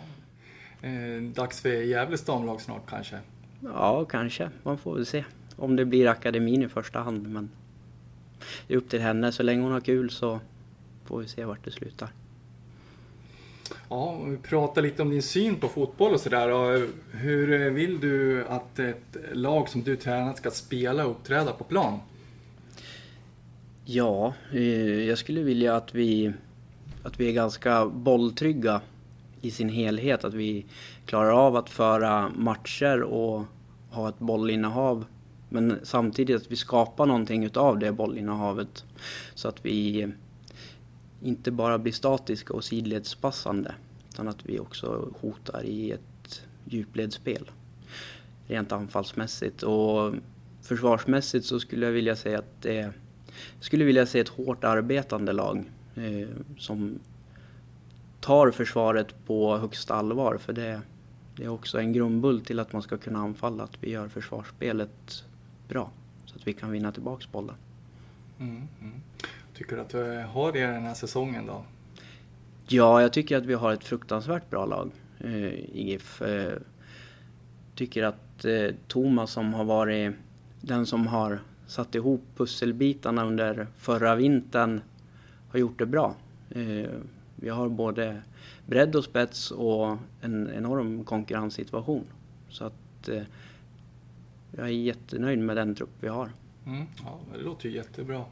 [0.87, 3.19] Eh, dags för Gävles damlag snart kanske?
[3.61, 4.49] Ja, kanske.
[4.63, 5.25] Man får väl se.
[5.55, 7.27] Om det blir akademin i första hand.
[7.29, 7.49] Men
[8.67, 9.31] det är upp till henne.
[9.31, 10.39] Så länge hon har kul så
[11.05, 12.09] får vi se vart det slutar.
[13.89, 16.87] Ja, om vi pratar lite om din syn på fotboll och sådär.
[17.11, 21.63] Hur eh, vill du att ett lag som du tränat ska spela och uppträda på
[21.63, 21.99] plan?
[23.85, 26.33] Ja, eh, jag skulle vilja att vi,
[27.03, 28.81] att vi är ganska bolltrygga
[29.41, 30.23] i sin helhet.
[30.23, 30.65] Att vi
[31.05, 33.43] klarar av att föra matcher och
[33.89, 35.05] ha ett bollinnehav.
[35.49, 38.85] Men samtidigt att vi skapar någonting utav det bollinnehavet.
[39.35, 40.07] Så att vi
[41.21, 43.75] inte bara blir statiska och sidledspassande.
[44.09, 47.51] Utan att vi också hotar i ett djupledsspel.
[48.47, 49.63] Rent anfallsmässigt.
[49.63, 50.13] Och
[50.61, 52.93] försvarsmässigt så skulle jag vilja säga att det är
[53.59, 55.63] skulle vilja se ett hårt arbetande lag
[55.95, 56.27] eh,
[56.57, 56.99] som
[58.19, 60.37] tar försvaret på högsta allvar.
[60.37, 60.81] För det,
[61.35, 65.23] det är också en grundbult till att man ska kunna anfalla, att vi gör försvarsspelet
[65.67, 65.91] bra.
[66.25, 67.55] Så att vi kan vinna tillbaks bollen.
[68.39, 69.01] Mm, mm.
[69.57, 71.63] Tycker du att du har det den här säsongen då?
[72.67, 76.21] Ja, jag tycker att vi har ett fruktansvärt bra lag eh, i GIF.
[76.21, 76.53] Eh,
[77.75, 80.15] tycker att eh, Thomas som har varit
[80.61, 84.81] den som har satt ihop pusselbitarna under förra vintern
[85.49, 86.15] har gjort det bra.
[86.49, 86.89] Eh,
[87.35, 88.21] vi har både
[88.65, 92.05] bredd och spets och en enorm konkurrenssituation.
[92.49, 93.23] Så att eh,
[94.51, 96.31] jag är jättenöjd med den trupp vi har.
[96.65, 98.25] Mm, ja, det låter ju jättebra.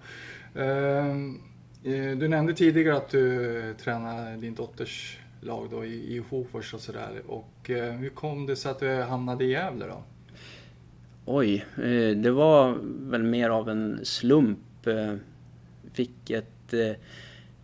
[0.55, 1.39] Ehm,
[1.83, 6.81] eh, du nämnde tidigare att du tränar din dotters lag då i, i Hofors och
[6.81, 7.21] sådär.
[7.27, 10.03] Och eh, hur kom det sig att du hamnade i Gävle då?
[11.25, 14.59] Oj, eh, det var väl mer av en slump.
[15.93, 16.73] Fick ett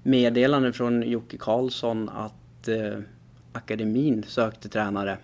[0.04, 2.70] meddelande från Jocke Karlsson att
[3.52, 5.18] akademin sökte tränare,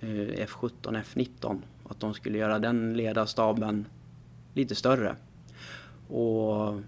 [0.00, 1.60] F17, F19.
[1.88, 3.86] Att de skulle göra den ledarstaben
[4.54, 5.16] lite större.
[6.08, 6.80] Och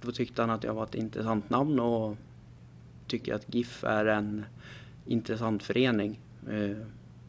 [0.00, 2.16] då tyckte han att jag var ett intressant namn och
[3.06, 4.44] tycker att GIF är en
[5.06, 6.76] intressant förening eh,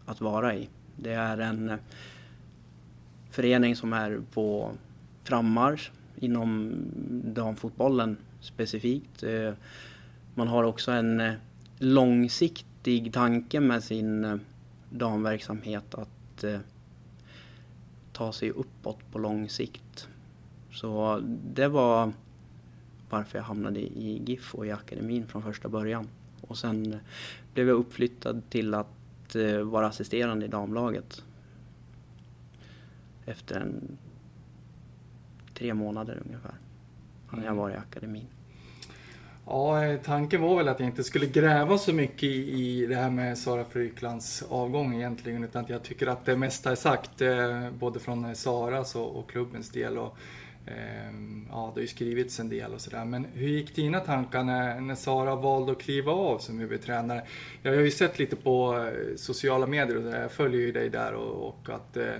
[0.05, 0.69] att vara i.
[0.95, 1.77] Det är en eh,
[3.31, 4.71] förening som är på
[5.23, 6.73] frammarsch inom
[7.25, 9.23] damfotbollen specifikt.
[9.23, 9.53] Eh,
[10.35, 11.33] man har också en
[11.79, 14.39] långsiktig tanke med sin
[14.89, 16.45] damverksamhet att
[18.13, 20.07] ta sig uppåt på lång sikt.
[20.71, 21.21] Så
[21.53, 22.13] det var
[23.11, 26.07] varför jag hamnade i GIF och i akademin från första början.
[26.41, 26.99] Och sen
[27.53, 31.23] blev jag uppflyttad till att vara assisterande i damlaget
[33.25, 33.97] efter en
[35.53, 36.55] tre månader ungefär.
[37.27, 37.57] Hade jag mm.
[37.57, 38.27] varit i akademin.
[39.45, 43.09] Ja, tanken var väl att jag inte skulle gräva så mycket i, i det här
[43.09, 45.43] med Sara Fryklands avgång egentligen.
[45.43, 49.29] Utan att jag tycker att det mesta är sagt, eh, både från Saras och, och
[49.29, 49.97] klubbens del.
[49.97, 50.13] Och, eh,
[50.65, 53.05] Ehm, ja, det har ju skrivits en del och sådär.
[53.05, 57.21] Men hur gick dina tankar när, när Sara valde att kliva av som huvudtränare?
[57.63, 60.89] Jag har ju sett lite på eh, sociala medier och där, jag följer ju dig
[60.89, 62.13] där och, och att eh,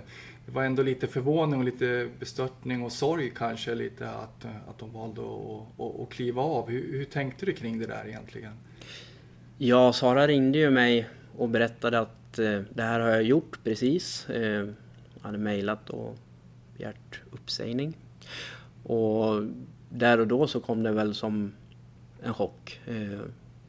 [0.45, 4.93] det var ändå lite förvåning och lite bestörtning och sorg kanske lite att, att de
[4.93, 6.69] valde att, att, att kliva av.
[6.69, 8.53] Hur, hur tänkte du kring det där egentligen?
[9.57, 14.29] Ja, Sara ringde ju mig och berättade att eh, det här har jag gjort precis.
[14.29, 14.67] Eh,
[15.13, 16.17] jag hade mejlat och
[16.77, 17.97] begärt uppsägning.
[18.83, 19.43] Och
[19.89, 21.51] där och då så kom det väl som
[22.23, 22.79] en chock.
[22.85, 23.19] Eh,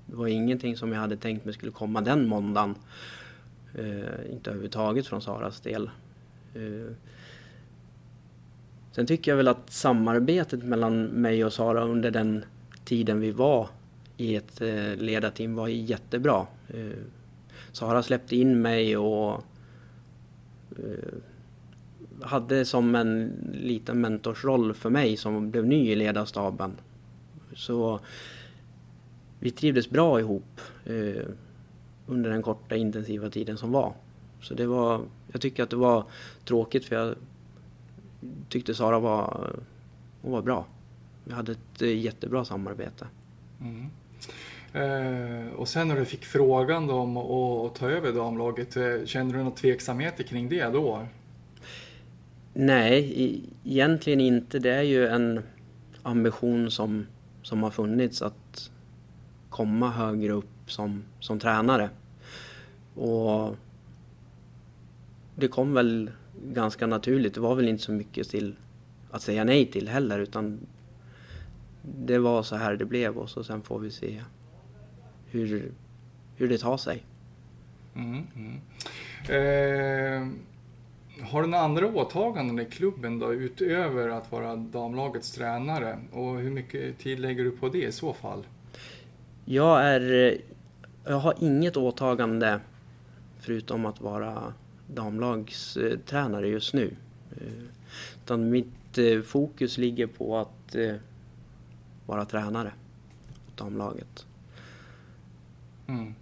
[0.06, 2.74] det var ingenting som jag hade tänkt mig skulle komma den måndagen.
[3.74, 5.90] Eh, inte överhuvudtaget från Saras del.
[6.54, 6.94] Eh,
[8.92, 12.44] sen tycker jag väl att samarbetet mellan mig och Sara under den
[12.84, 13.68] tiden vi var
[14.16, 14.60] i ett
[14.96, 16.46] ledarteam var jättebra.
[17.72, 19.44] Sara släppte in mig och
[22.22, 26.72] hade som en liten mentorsroll för mig som blev ny i ledarstaben.
[27.54, 28.00] Så
[29.38, 31.26] vi trivdes bra ihop eh,
[32.06, 33.94] under den korta intensiva tiden som var.
[34.40, 35.00] Så det var,
[35.32, 36.04] jag tycker att det var
[36.44, 37.14] tråkigt för jag
[38.48, 39.50] tyckte Sara var,
[40.22, 40.66] hon var bra.
[41.24, 43.06] Vi hade ett eh, jättebra samarbete.
[43.60, 43.90] Mm.
[44.72, 49.38] Eh, och sen när du fick frågan om att ta över damlaget, eh, kände du
[49.38, 51.06] några tveksamheter kring det då?
[52.54, 54.58] Nej, egentligen inte.
[54.58, 55.40] Det är ju en
[56.02, 57.06] ambition som,
[57.42, 58.70] som har funnits att
[59.50, 61.90] komma högre upp som, som tränare.
[62.94, 63.56] Och
[65.34, 66.10] det kom väl
[66.52, 67.34] ganska naturligt.
[67.34, 68.54] Det var väl inte så mycket till
[69.10, 70.66] att säga nej till heller utan
[71.82, 74.22] det var så här det blev och så sen får vi se
[75.30, 75.72] hur,
[76.36, 77.04] hur det tar sig.
[77.94, 78.60] Mm, mm.
[79.28, 80.28] Eh,
[81.22, 85.98] har du några andra åtaganden i klubben då utöver att vara damlagets tränare?
[86.12, 88.46] Och hur mycket tid lägger du på det i så fall?
[89.44, 90.36] Jag är...
[91.04, 92.60] Jag har inget åtagande
[93.40, 94.52] förutom att vara
[94.86, 96.96] damlagstränare just nu.
[98.24, 100.94] Utan mitt eh, fokus ligger på att eh,
[102.06, 102.72] vara tränare
[103.48, 104.26] åt damlaget.
[105.86, 106.14] Mm.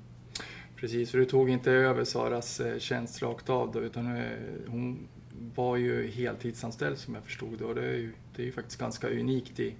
[0.80, 4.24] Precis, för du tog inte över Saras eh, tjänst rakt av då, utan eh,
[4.66, 5.08] hon
[5.54, 8.80] var ju heltidsanställd som jag förstod det och det är ju, det är ju faktiskt
[8.80, 9.74] ganska unikt i,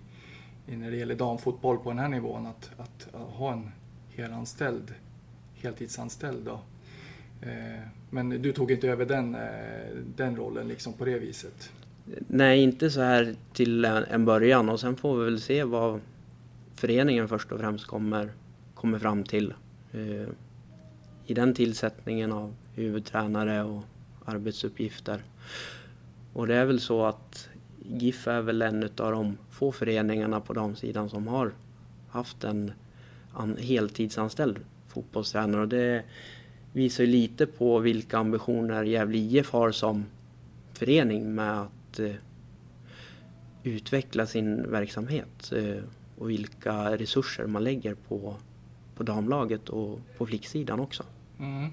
[0.66, 3.70] i när det gäller damfotboll på den här nivån att, att, att ha en
[4.08, 4.94] helanställd,
[5.54, 6.60] heltidsanställd då.
[7.42, 7.80] Eh,
[8.10, 11.72] Men du tog inte över den, eh, den rollen liksom på det viset?
[12.26, 16.00] Nej, inte så här till en en början och sen får vi väl se vad
[16.74, 18.32] föreningen först och främst kommer,
[18.74, 19.54] kommer fram till.
[19.92, 20.28] Eh,
[21.30, 23.82] i den tillsättningen av huvudtränare och
[24.24, 25.22] arbetsuppgifter.
[26.32, 30.52] Och det är väl så att GIF är väl en av de få föreningarna på
[30.52, 31.52] damsidan som har
[32.08, 32.72] haft en
[33.58, 34.58] heltidsanställd
[34.88, 36.02] fotbollstränare och det
[36.72, 40.04] visar ju lite på vilka ambitioner Gävle IF har som
[40.72, 42.14] förening med att eh,
[43.62, 45.82] utveckla sin verksamhet eh,
[46.18, 48.36] och vilka resurser man lägger på,
[48.96, 51.04] på damlaget och på flicksidan också.
[51.40, 51.70] Mm.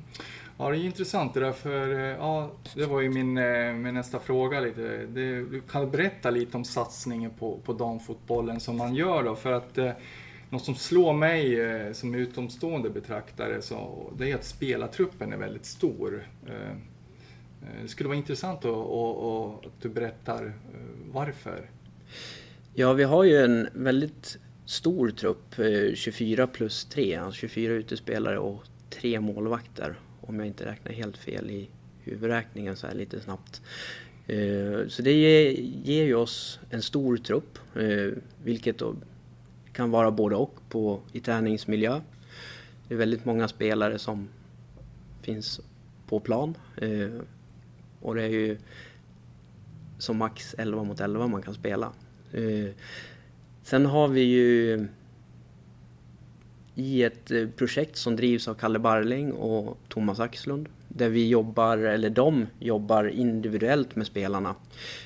[0.57, 3.93] Ja, det är intressant det där för eh, ja, det var ju min, eh, min
[3.93, 4.81] nästa fråga lite.
[4.97, 9.51] Det, du kan berätta lite om satsningen på, på damfotbollen som man gör då för
[9.51, 9.91] att eh,
[10.49, 15.65] något som slår mig eh, som utomstående betraktare så det är att spelartruppen är väldigt
[15.65, 16.27] stor.
[16.47, 16.75] Eh,
[17.81, 20.53] det skulle vara intressant att, att, att, du berättar
[21.11, 21.69] varför.
[22.73, 28.39] Ja, vi har ju en väldigt stor trupp, eh, 24 plus 3, alltså 24 utespelare
[28.39, 29.99] och tre målvakter.
[30.21, 31.69] Om jag inte räknar helt fel i
[32.03, 33.61] huvudräkningen så här lite snabbt.
[34.27, 35.13] Eh, så det
[35.83, 38.13] ger, ju oss en stor trupp, eh,
[38.43, 38.95] vilket då
[39.73, 42.01] kan vara både och på, i träningsmiljö.
[42.87, 44.27] Det är väldigt många spelare som
[45.21, 45.61] finns
[46.07, 46.57] på plan.
[46.77, 47.09] Eh,
[48.01, 48.57] och det är ju
[49.97, 51.91] som max 11 mot 11 man kan spela.
[53.63, 54.87] Sen har vi ju
[56.79, 61.77] i ett eh, projekt som drivs av Kalle Barling och Thomas Axlund där vi jobbar,
[61.77, 64.55] eller de jobbar individuellt med spelarna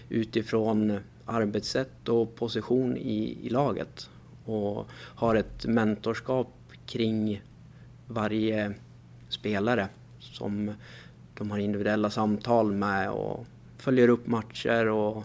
[0.09, 4.09] utifrån arbetssätt och position i, i laget
[4.45, 6.53] och har ett mentorskap
[6.85, 7.41] kring
[8.07, 8.73] varje
[9.29, 9.87] spelare
[10.19, 10.73] som
[11.37, 13.45] de har individuella samtal med och
[13.77, 15.23] följer upp matcher och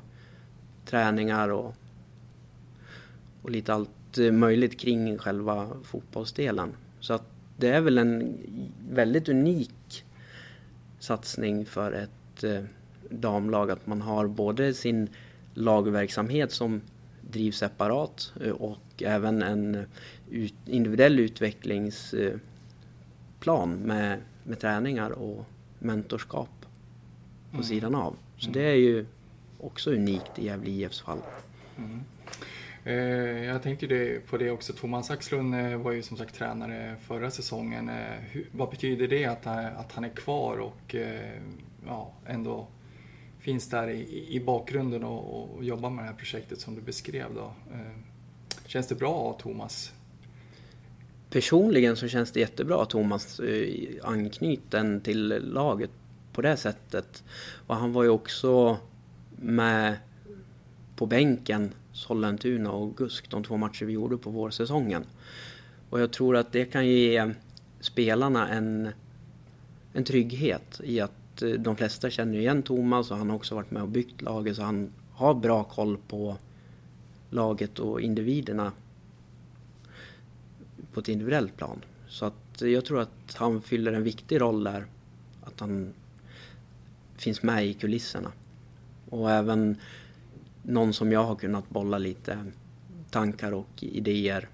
[0.84, 1.74] träningar och,
[3.42, 6.72] och lite allt möjligt kring själva fotbollsdelen.
[7.00, 7.24] Så att
[7.56, 8.38] det är väl en
[8.90, 10.04] väldigt unik
[10.98, 12.62] satsning för ett eh,
[13.10, 15.08] damlag att man har både sin
[15.54, 16.80] lagverksamhet som
[17.20, 19.86] drivs separat eh, och även en
[20.30, 22.40] ut, individuell utvecklingsplan
[23.74, 25.46] med, med träningar och
[25.78, 26.66] mentorskap
[27.52, 28.16] på sidan av.
[28.38, 29.06] Så det är ju
[29.60, 31.18] också unikt i Gävle IFs fall.
[31.78, 31.84] Eh,
[32.86, 34.72] Eh, jag tänkte på det också.
[34.72, 37.88] Thomas Axlund eh, var ju som sagt tränare förra säsongen.
[37.88, 39.44] Eh, vad betyder det att,
[39.92, 40.94] han- är kvar och
[41.86, 42.66] ja, ändå
[43.40, 47.34] finns där i, bakgrunden och, jobbar med det här projektet som du beskrev?
[47.34, 47.52] Då?
[48.66, 49.92] Känns det bra att ha Thomas?
[51.30, 55.90] Personligen så känns det jättebra att Thomas eh, anknyten till laget
[56.32, 57.24] på det sättet.
[57.66, 58.78] Och han var ju också
[59.36, 59.96] med
[60.96, 65.04] på bänken Sollentuna och Gusk, de två matcher vi gjorde på vårsäsongen.
[65.90, 67.34] Och jag tror att det kan ge
[67.80, 68.88] spelarna en,
[69.92, 73.70] en trygghet i att eh, de flesta känner igen Thomas och han har också varit
[73.70, 76.36] med och byggt laget så han har bra koll på
[77.30, 78.72] laget och individerna
[80.92, 81.84] på ett individuellt plan.
[82.08, 84.86] Så att eh, jag tror att han fyller en viktig roll där.
[85.42, 85.94] Att han
[87.16, 88.32] finns med i kulisserna.
[89.10, 89.76] Och även
[90.66, 92.44] någon som jag har kunnat bolla lite
[93.10, 94.48] tankar och idéer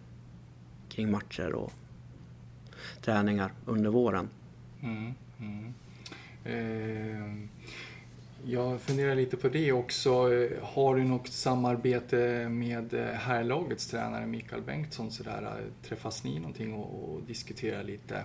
[0.88, 1.72] kring matcher och
[3.00, 4.28] träningar under våren.
[4.82, 5.74] Mm, mm.
[6.44, 7.48] Eh,
[8.44, 10.10] jag funderar lite på det också.
[10.62, 15.10] Har du något samarbete med herrlagets tränare Mikael Bengtsson?
[15.10, 15.60] Sådär?
[15.82, 18.24] Träffas ni någonting och, och diskuterar lite?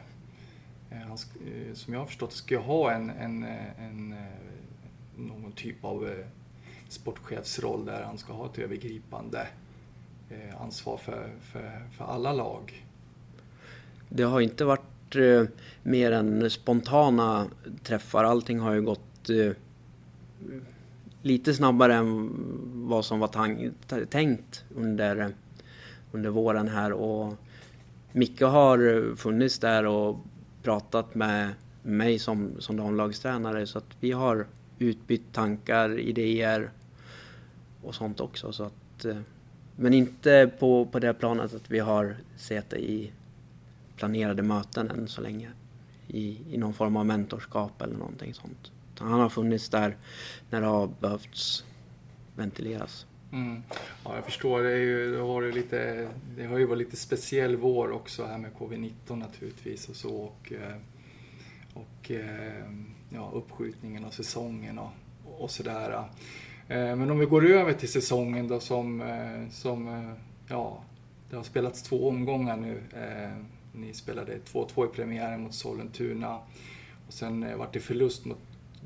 [0.89, 4.17] Eh, Han, eh, som jag har förstått ska jag ha en, en, eh, en, eh,
[5.15, 6.23] någon typ av
[6.89, 9.47] sportchefsroll där han ska ha ett övergripande
[10.29, 12.85] eh, ansvar för, för, för alla lag.
[14.09, 15.43] Det har inte varit eh,
[15.83, 17.47] mer än spontana
[17.83, 18.23] träffar.
[18.23, 19.51] Allting har ju gått eh,
[21.21, 22.29] lite snabbare än
[22.87, 23.27] vad som var
[23.87, 25.33] t- tänkt under,
[26.11, 26.91] under våren här.
[26.91, 27.33] Och
[28.11, 30.17] Micke har funnits där och
[30.63, 31.49] pratat med
[31.83, 34.45] mig som, som damlagstränare så att vi har
[34.79, 36.71] utbytt tankar, idéer
[37.87, 38.51] och sånt också.
[38.51, 39.17] Så att, eh,
[39.75, 43.11] men inte på, på det planet att vi har sett i
[43.95, 45.49] planerade möten än så länge.
[46.07, 48.71] I, I någon form av mentorskap eller någonting sånt.
[48.99, 49.97] Han har funnits där
[50.49, 51.65] när det har behövts
[52.35, 53.05] ventileras.
[53.31, 53.63] Mm.
[54.03, 54.63] Ja, jag förstår.
[54.63, 58.25] Det, är ju, det, har ju lite, det har ju varit lite speciell vår också
[58.25, 60.15] här med covid-19 naturligtvis och så.
[60.15, 60.77] Och, eh,
[61.73, 62.71] och eh,
[63.09, 64.91] ja, uppskjutningen av säsongen och,
[65.37, 66.03] och sådär.
[66.69, 70.11] Eh, men om vi går över till säsongen då som, eh, som eh,
[70.47, 70.83] ja,
[71.29, 72.81] det har spelats två omgångar nu.
[73.73, 76.39] Ni spelade 2-2 i premiären mot Sollentuna
[77.07, 78.37] och sen vart det förlust mot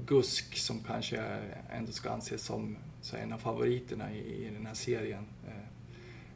[0.06, 1.24] Gusk som kanske
[1.70, 5.26] ändå ska anses som så en av favoriterna i, i den här serien.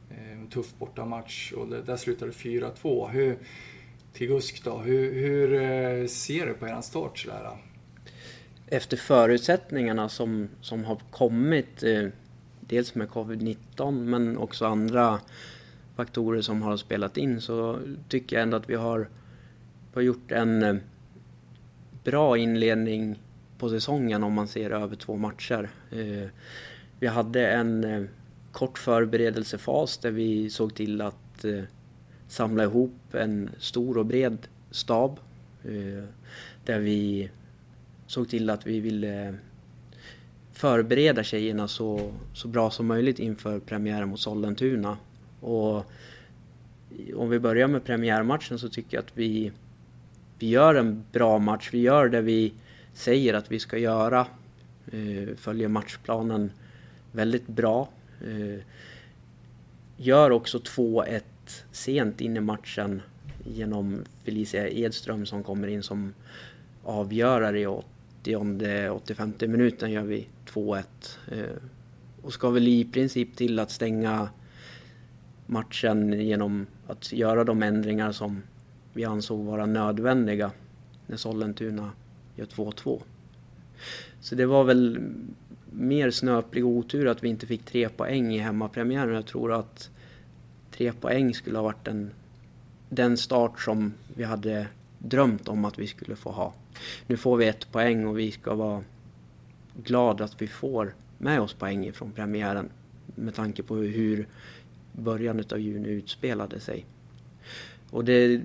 [0.10, 3.10] En tuff bortamatch och där slutade 4-2.
[3.10, 3.38] Hur,
[4.14, 7.58] till Gusk då, hur, hur ser du på er start sådär?
[8.68, 12.08] Efter förutsättningarna som, som har kommit, eh,
[12.60, 15.20] dels med covid-19 men också andra
[15.96, 19.10] faktorer som har spelat in så tycker jag ändå att vi har,
[19.94, 20.76] har gjort en eh,
[22.04, 23.20] bra inledning
[23.58, 25.70] på säsongen om man ser över två matcher.
[25.92, 26.30] Eh,
[27.00, 28.04] vi hade en eh,
[28.52, 31.64] kort förberedelsefas där vi såg till att eh,
[32.28, 34.38] samla ihop en stor och bred
[34.72, 35.20] stab.
[35.64, 36.04] Eh,
[36.66, 37.30] där vi
[38.08, 39.36] såg till att vi ville
[40.54, 44.98] förbereda tjejerna så, så bra som möjligt inför premiären mot Sollentuna.
[45.40, 45.92] Och
[47.16, 49.52] om vi börjar med premiärmatchen så tycker jag att vi,
[50.40, 51.70] vi gör en bra match.
[51.72, 52.54] Vi gör det vi
[52.94, 54.28] säger att vi ska göra.
[54.92, 56.52] Eh, följer matchplanen
[57.12, 57.90] väldigt bra.
[58.22, 58.60] Eh,
[59.98, 61.22] gör också 2-1
[61.72, 63.02] sent in i matchen
[63.46, 66.14] genom Felicia Edström som kommer in som
[66.84, 67.68] avgörare i
[68.34, 70.84] 80-85 minuten gör vi 2-1.
[71.32, 71.40] Eh,
[72.22, 74.30] och ska väl i princip till att stänga
[75.46, 78.42] matchen genom att göra de ändringar som
[78.94, 80.52] vi ansåg vara nödvändiga
[81.08, 81.92] när Sollentuna
[82.36, 83.02] gör 2-2.
[84.20, 85.00] Så det var väl
[85.72, 89.16] mer snöplig otur att vi inte fick tre poäng i hemmapremiären.
[89.16, 89.90] Jag tror att
[90.72, 92.12] tre poäng skulle ha varit den,
[92.90, 94.68] den start som vi hade
[95.10, 96.54] drömt om att vi skulle få ha.
[97.08, 98.84] Nu får vi ett poäng och vi ska vara
[99.84, 102.70] glada att vi får med oss poäng från premiären
[103.16, 104.28] med tanke på hur
[104.92, 106.86] början av juni utspelade sig.
[107.90, 108.42] Och det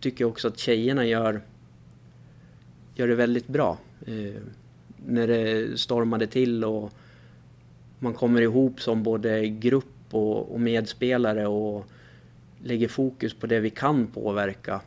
[0.00, 1.40] tycker jag också att tjejerna gör
[2.94, 3.78] gör det väldigt bra.
[4.06, 4.42] Eh,
[5.06, 6.92] när det stormade till och
[7.98, 11.86] man kommer ihop som både grupp och, och, medspelare och
[12.62, 14.80] lägger fokus på det vi kan påverka.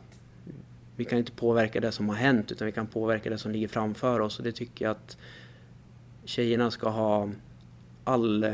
[0.98, 3.68] Vi kan inte påverka det som har hänt utan vi kan påverka det som ligger
[3.68, 5.16] framför oss och det tycker jag att
[6.24, 7.30] tjejerna ska ha
[8.04, 8.46] all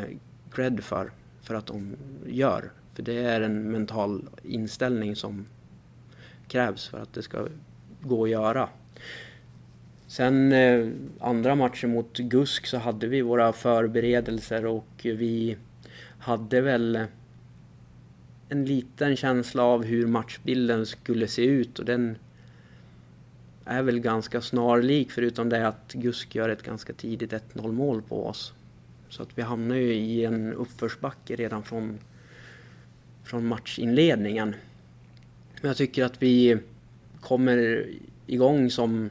[0.53, 2.73] cred för, för att de gör.
[2.95, 5.47] För det är en mental inställning som
[6.49, 7.47] krävs för att det ska
[8.01, 8.69] gå att göra.
[10.07, 10.89] Sen eh,
[11.21, 15.57] andra matchen mot Gusk så hade vi våra förberedelser och vi
[16.19, 17.07] hade väl
[18.49, 22.17] en liten känsla av hur matchbilden skulle se ut och den
[23.65, 28.27] är väl ganska snarlik förutom det att Gusk gör ett ganska tidigt 1-0 mål på
[28.27, 28.53] oss.
[29.09, 31.99] Så att vi hamnar ju i en uppförsbacke redan från,
[33.25, 34.55] från matchinledningen.
[35.61, 36.59] Men jag tycker att vi
[37.21, 37.87] kommer
[38.27, 39.11] igång som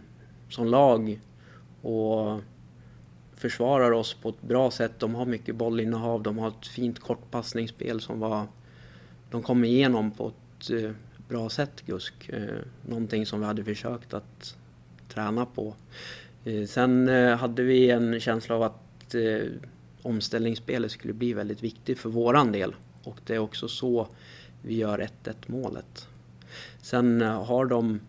[0.54, 1.20] som lag
[1.82, 2.42] och
[3.36, 4.92] försvarar oss på ett bra sätt.
[5.00, 8.46] De har mycket bollinnehav, de har ett fint kortpassningsspel som var...
[9.32, 10.92] De kom igenom på ett eh,
[11.28, 12.30] bra sätt, Gusk.
[12.30, 14.56] Eh, någonting som vi hade försökt att
[15.10, 15.76] träna på.
[16.46, 19.48] Eh, sen eh, hade vi en känsla av att eh,
[20.02, 22.76] omställningsspelet skulle bli väldigt viktigt för våran del.
[23.04, 24.08] Och det är också så
[24.62, 26.08] vi gör 1-1 målet.
[26.82, 28.00] Sen eh, har de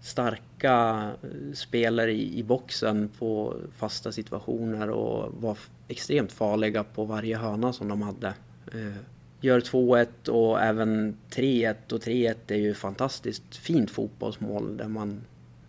[0.00, 1.10] starka
[1.54, 5.58] spelare i, i boxen på fasta situationer och var
[5.88, 8.34] extremt farliga på varje hörna som de hade.
[9.40, 15.20] Gör 2-1 och även 3-1 och 3-1 är ju fantastiskt fint fotbollsmål där man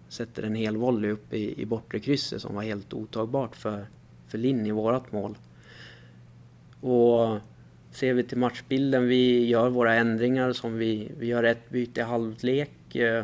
[0.10, 3.86] sätter en hel volley upp i, i bortre krysset som var helt otagbart för,
[4.28, 5.38] för Linn i vårat mål.
[6.82, 7.38] Och
[7.92, 12.04] ser vi till matchbilden, vi gör våra ändringar som vi, vi gör ett byte i
[12.04, 12.96] halvlek.
[12.96, 13.24] Eh,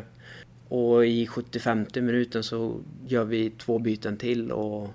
[0.68, 4.90] och i 75 minuten så gör vi två byten till och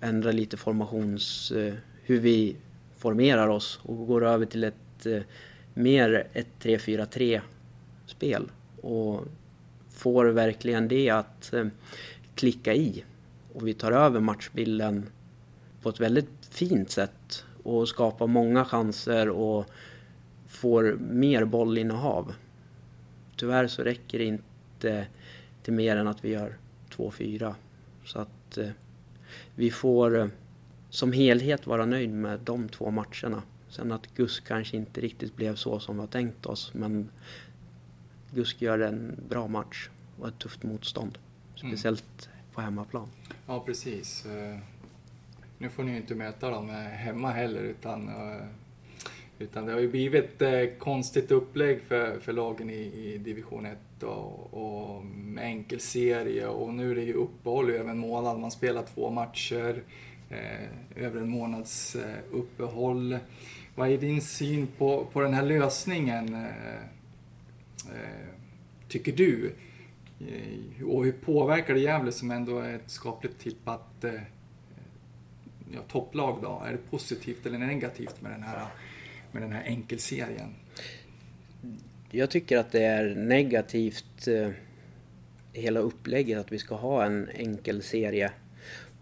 [0.00, 1.52] ändrar lite formations...
[1.52, 2.56] Eh, hur vi
[3.00, 5.22] formerar oss och går över till ett eh,
[5.74, 7.40] mer ett 3-4-3
[8.06, 8.50] spel.
[8.80, 9.24] Och
[9.90, 11.66] får verkligen det att eh,
[12.34, 13.04] klicka i.
[13.54, 15.06] och vi tar över matchbilden
[15.82, 19.66] på ett väldigt fint sätt och skapar många chanser och
[20.48, 22.34] får mer bollinnehav.
[23.36, 25.06] Tyvärr så räcker det inte
[25.62, 26.56] till mer än att vi gör
[26.96, 27.54] 2-4.
[28.04, 28.68] Så att eh,
[29.54, 30.30] vi får
[30.90, 33.42] som helhet vara nöjd med de två matcherna.
[33.68, 37.10] Sen att GUSK kanske inte riktigt blev så som vi har tänkt oss men
[38.34, 39.88] GUSK gör en bra match
[40.20, 41.18] och ett tufft motstånd.
[41.54, 43.08] Speciellt på hemmaplan.
[43.46, 44.26] Ja, precis.
[44.26, 44.58] Eh,
[45.58, 48.44] Nu får ni ju inte möta dem eh, hemma heller utan, eh,
[49.38, 52.74] utan det har ju blivit ett konstigt upplägg för, för lagen i,
[53.14, 55.02] i division 1 och, och
[55.40, 58.38] enkel serie och nu är det ju uppehåll över en månad.
[58.40, 59.82] Man spelar två matcher
[60.30, 63.18] eh, över en månads eh, uppehåll.
[63.74, 66.34] Vad är din syn på, på den här lösningen?
[66.34, 66.74] Eh,
[67.94, 68.28] eh,
[68.88, 69.52] tycker du?
[70.20, 74.20] Eh, Och hur påverkar det Gävle som ändå är ett skapligt tippat eh,
[75.74, 76.62] ja, topplag då?
[76.66, 78.66] Är det positivt eller negativt med den här,
[79.32, 80.54] med den här enkelserien?
[82.10, 84.50] Jag tycker att det är negativt eh,
[85.52, 88.32] hela upplägget att vi ska ha en enkel serie.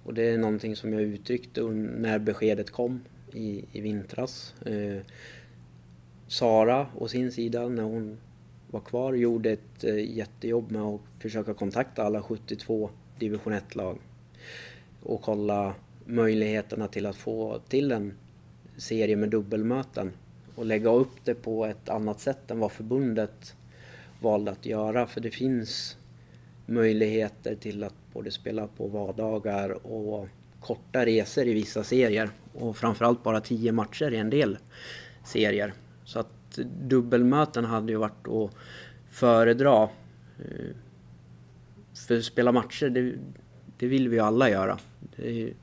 [0.09, 3.01] Och det är någonting som jag uttryckte när beskedet kom
[3.33, 4.55] i, i vintras.
[4.67, 5.03] Eh,
[6.27, 8.19] Sara å sin sida, när hon
[8.71, 13.99] var kvar, gjorde ett eh, jättejobb med att försöka kontakta alla 72 division 1-lag
[15.03, 18.13] och kolla möjligheterna till att få till en
[18.77, 20.13] serie med dubbelmöten
[20.55, 23.55] och lägga upp det på ett annat sätt än vad förbundet
[24.21, 25.07] valde att göra.
[25.07, 25.97] För det finns
[26.67, 30.29] möjligheter till att både spela på vardagar och
[30.61, 32.31] korta resor i vissa serier.
[32.53, 34.59] Och framförallt bara tio matcher i en del
[35.25, 35.75] serier.
[36.05, 38.51] Så att dubbelmöten hade ju varit att
[39.11, 39.83] föredra.
[40.39, 40.75] Eh,
[42.07, 43.15] för att spela matcher, det,
[43.79, 44.79] det vill vi ju alla göra.
[45.17, 45.55] Det är ju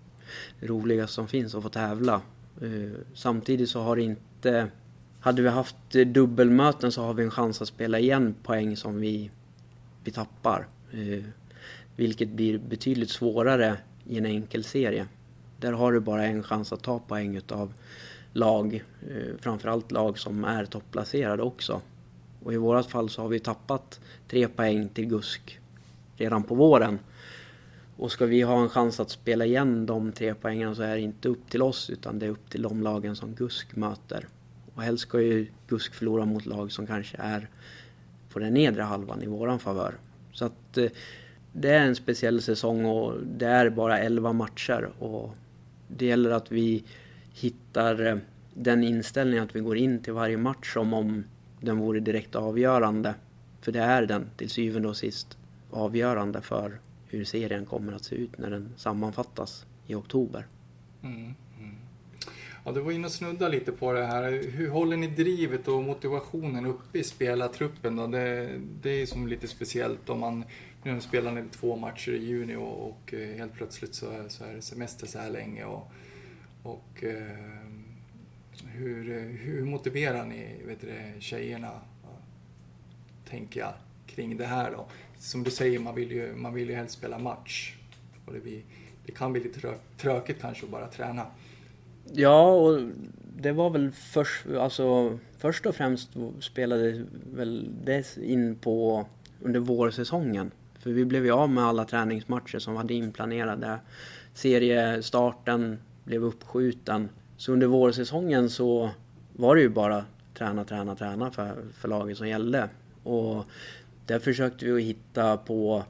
[0.59, 2.21] det roligaste som finns att få tävla.
[2.61, 4.67] Eh, samtidigt så har det inte...
[5.19, 9.31] Hade vi haft dubbelmöten så har vi en chans att spela igen poäng som vi,
[10.03, 10.67] vi tappar.
[10.91, 11.23] Eh,
[11.95, 15.07] vilket blir betydligt svårare i en enkel serie.
[15.59, 17.73] Där har du bara en chans att ta poäng utav
[18.33, 21.81] lag, eh, framförallt lag som är topplacerade också.
[22.43, 25.59] Och i vårat fall så har vi tappat tre poäng till GUSK
[26.17, 26.99] redan på våren.
[27.97, 31.01] Och ska vi ha en chans att spela igen de tre poängen så är det
[31.01, 34.27] inte upp till oss utan det är upp till de lagen som GUSK möter.
[34.75, 37.49] Och helst ska ju GUSK förlora mot lag som kanske är
[38.29, 39.95] på den nedre halvan i våran favör.
[40.33, 40.89] Så att eh,
[41.57, 45.35] det är en speciell säsong och det är bara 11 matcher och
[45.87, 46.83] det gäller att vi
[47.33, 48.17] hittar eh,
[48.53, 51.23] den inställningen att vi går in till varje match som om
[51.61, 53.15] den vore direkt avgörande.
[53.61, 55.37] För det är den till syvende och sist
[55.71, 60.47] avgörande för hur serien kommer att se ut när den sammanfattas i oktober.
[61.03, 61.75] Mm, mm.
[62.65, 64.51] Ja, du var inne och snudda lite på det här.
[64.51, 67.95] Hur håller ni drivet och motivationen uppe i spelartruppen?
[67.95, 68.07] Då?
[68.07, 68.49] Det,
[68.81, 70.43] det är som lite speciellt om man
[70.85, 74.43] nu spelar ni två matcher i juni och, och eh, helt plötsligt så, är- så
[74.43, 75.63] är det semester så här länge.
[75.65, 75.91] Och,
[76.63, 77.37] och eh,
[78.65, 80.87] hur, hur motiverar ni vet du,
[81.21, 81.71] tjejerna,
[83.29, 83.73] tänker jag,
[84.07, 84.85] kring det här då?
[85.17, 87.75] Som du säger, man vill ju, man vill ju helst spela match.
[88.25, 88.61] Och det, blir,
[89.05, 91.25] det kan bli lite trö- tråkigt kanske att bara träna.
[92.13, 92.81] Ja, och
[93.37, 96.09] det var väl först, alltså, först och främst
[96.39, 99.05] spelade väl det in på
[99.41, 100.51] under vårsäsongen.
[100.85, 103.79] För vi blev ju av med alla träningsmatcher som hade inplanerade.
[104.33, 107.09] Seriestarten blev uppskjuten.
[107.37, 108.89] Så under vårsäsongen så
[109.33, 112.69] var det ju bara träna, träna, träna för, för laget som gällde.
[113.03, 113.45] Och
[114.05, 115.83] där försökte vi att hitta på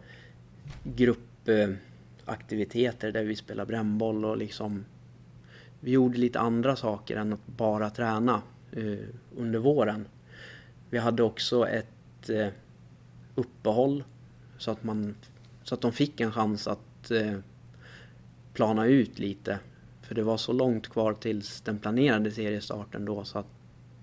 [0.83, 4.85] gruppaktiviteter där vi spelade brännboll och liksom
[5.79, 8.41] vi gjorde lite andra saker än att bara träna
[8.71, 8.97] eh,
[9.37, 10.07] under våren.
[10.89, 12.47] Vi hade också ett eh,
[13.35, 14.03] uppehåll
[14.65, 15.15] så att, man,
[15.63, 17.37] så att de fick en chans att eh,
[18.53, 19.59] plana ut lite.
[20.01, 23.47] För det var så långt kvar tills den planerade seriestarten då så att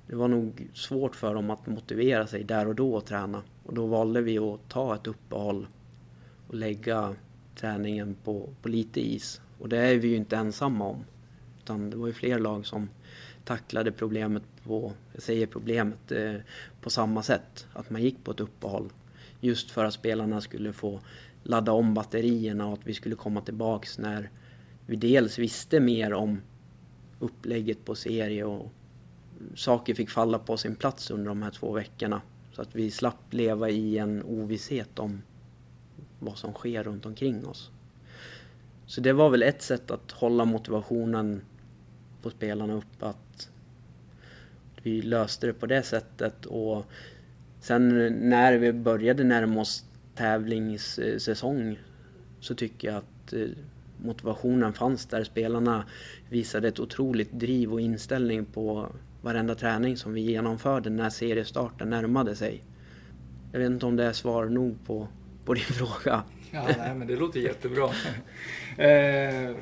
[0.07, 3.43] det var nog svårt för dem att motivera sig där och då att träna.
[3.63, 5.67] Och då valde vi att ta ett uppehåll
[6.49, 7.15] och lägga
[7.57, 9.41] träningen på, på lite is.
[9.59, 11.05] Och det är vi ju inte ensamma om.
[11.63, 12.89] Utan det var ju fler lag som
[13.45, 16.35] tacklade problemet på, jag säger problemet, eh,
[16.81, 17.67] på samma sätt.
[17.73, 18.91] Att man gick på ett uppehåll.
[19.45, 21.01] Just för att spelarna skulle få
[21.43, 24.31] ladda om batterierna och att vi skulle komma tillbaks när
[24.87, 26.41] vi dels visste mer om
[27.19, 28.73] upplägget på serie och
[29.55, 32.23] saker fick falla på sin plats under de här två veckorna.
[32.53, 35.23] Så att vi slapp leva i en ovisshet om
[36.19, 37.71] vad som sker runt omkring oss.
[38.87, 41.43] så det var väl ett sätt att hålla motivationen
[42.23, 43.07] på spelarna uppe.
[43.07, 43.51] Att
[44.83, 46.47] vi löste det på det sättet.
[46.47, 46.87] Och
[47.63, 49.85] sen när vi började närma oss
[50.15, 51.79] tävlingssäsong
[52.41, 53.49] så tycker jag att eh,
[54.05, 55.25] motivationen fanns där.
[55.25, 55.85] Spelarna
[56.31, 58.89] visade ett otroligt driv och inställning på
[59.23, 62.65] varenda träning som vi genomförde när seriestarten närmade sig.
[63.53, 65.09] Jag vet inte om det är svar nog på,
[65.45, 66.23] på din fråga.
[66.51, 67.85] Ja, nej, men det låter jättebra.
[68.77, 69.57] eh,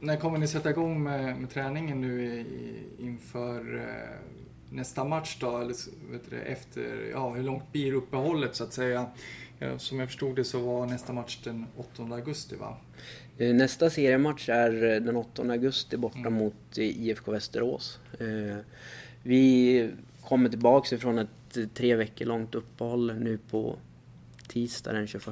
[0.00, 2.46] när kommer ni sätta igång med, med träningen nu i,
[2.98, 5.58] inför eh, nästa match då?
[5.58, 5.74] Eller
[6.12, 9.06] vet du, efter, ja, hur långt blir uppehållet så att säga?
[9.76, 12.76] Som jag förstod det så var nästa match den 8 augusti va?
[13.38, 16.34] Eh, nästa seriematch är eh, den 8 augusti borta mm.
[16.34, 17.98] mot eh, IFK Västerås.
[19.22, 19.90] Vi
[20.20, 23.76] kommer tillbaks ifrån ett tre veckor långt uppehåll nu på
[24.48, 25.26] tisdag den 21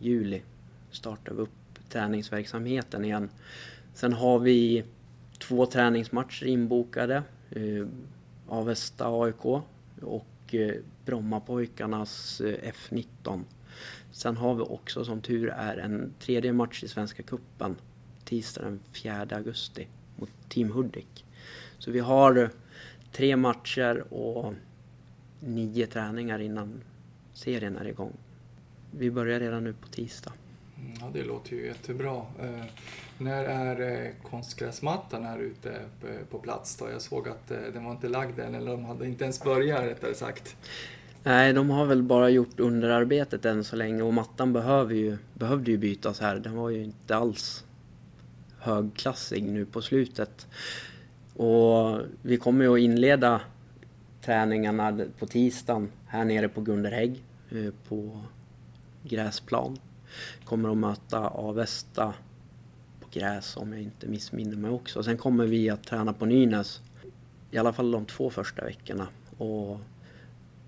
[0.00, 0.42] juli.
[0.90, 1.50] Startar vi upp
[1.88, 3.30] träningsverksamheten igen.
[3.94, 4.84] Sen har vi
[5.38, 7.22] två träningsmatcher inbokade.
[8.48, 9.44] Avesta AIK
[10.02, 10.74] och eh,
[11.04, 13.42] Brommapojkarnas eh, F19.
[14.12, 17.76] Sen har vi också som tur är en tredje match i Svenska Kuppen
[18.24, 19.86] tisdag den 4 augusti
[20.16, 21.24] mot Team Hudik.
[21.78, 22.48] Så vi har eh,
[23.12, 24.54] tre matcher och
[25.40, 26.80] nio träningar innan
[27.32, 28.12] serien är igång.
[28.90, 30.32] Vi börjar redan nu på tisdag.
[30.78, 32.16] Mm, ja, det låter ju jättebra.
[32.40, 32.64] Eh,
[33.18, 35.70] när är eh, konstgräsmattan här ute
[36.02, 36.90] eh, på plats då?
[36.90, 39.80] Jag såg att eh, den var inte lagd än, eller de hade inte ens börjat
[39.80, 40.56] rättare sagt.
[41.22, 45.70] Nej, de har väl bara gjort underarbetet än så länge och mattan behöver ju, behövde
[45.70, 46.36] ju bytas här.
[46.36, 47.64] Den var ju inte alls
[48.58, 50.46] högklassig nu på slutet.
[51.36, 53.40] Och vi kommer ju att inleda
[54.22, 58.20] träningarna på tisdagen här nere på Gunderhägg eh, på
[59.02, 59.78] gräsplan.
[60.44, 62.14] Kommer att möta Avesta
[63.00, 65.02] på gräs om jag inte missminner mig också.
[65.02, 66.80] Sen kommer vi att träna på Nynäs
[67.50, 69.08] i alla fall de två första veckorna.
[69.38, 69.80] Och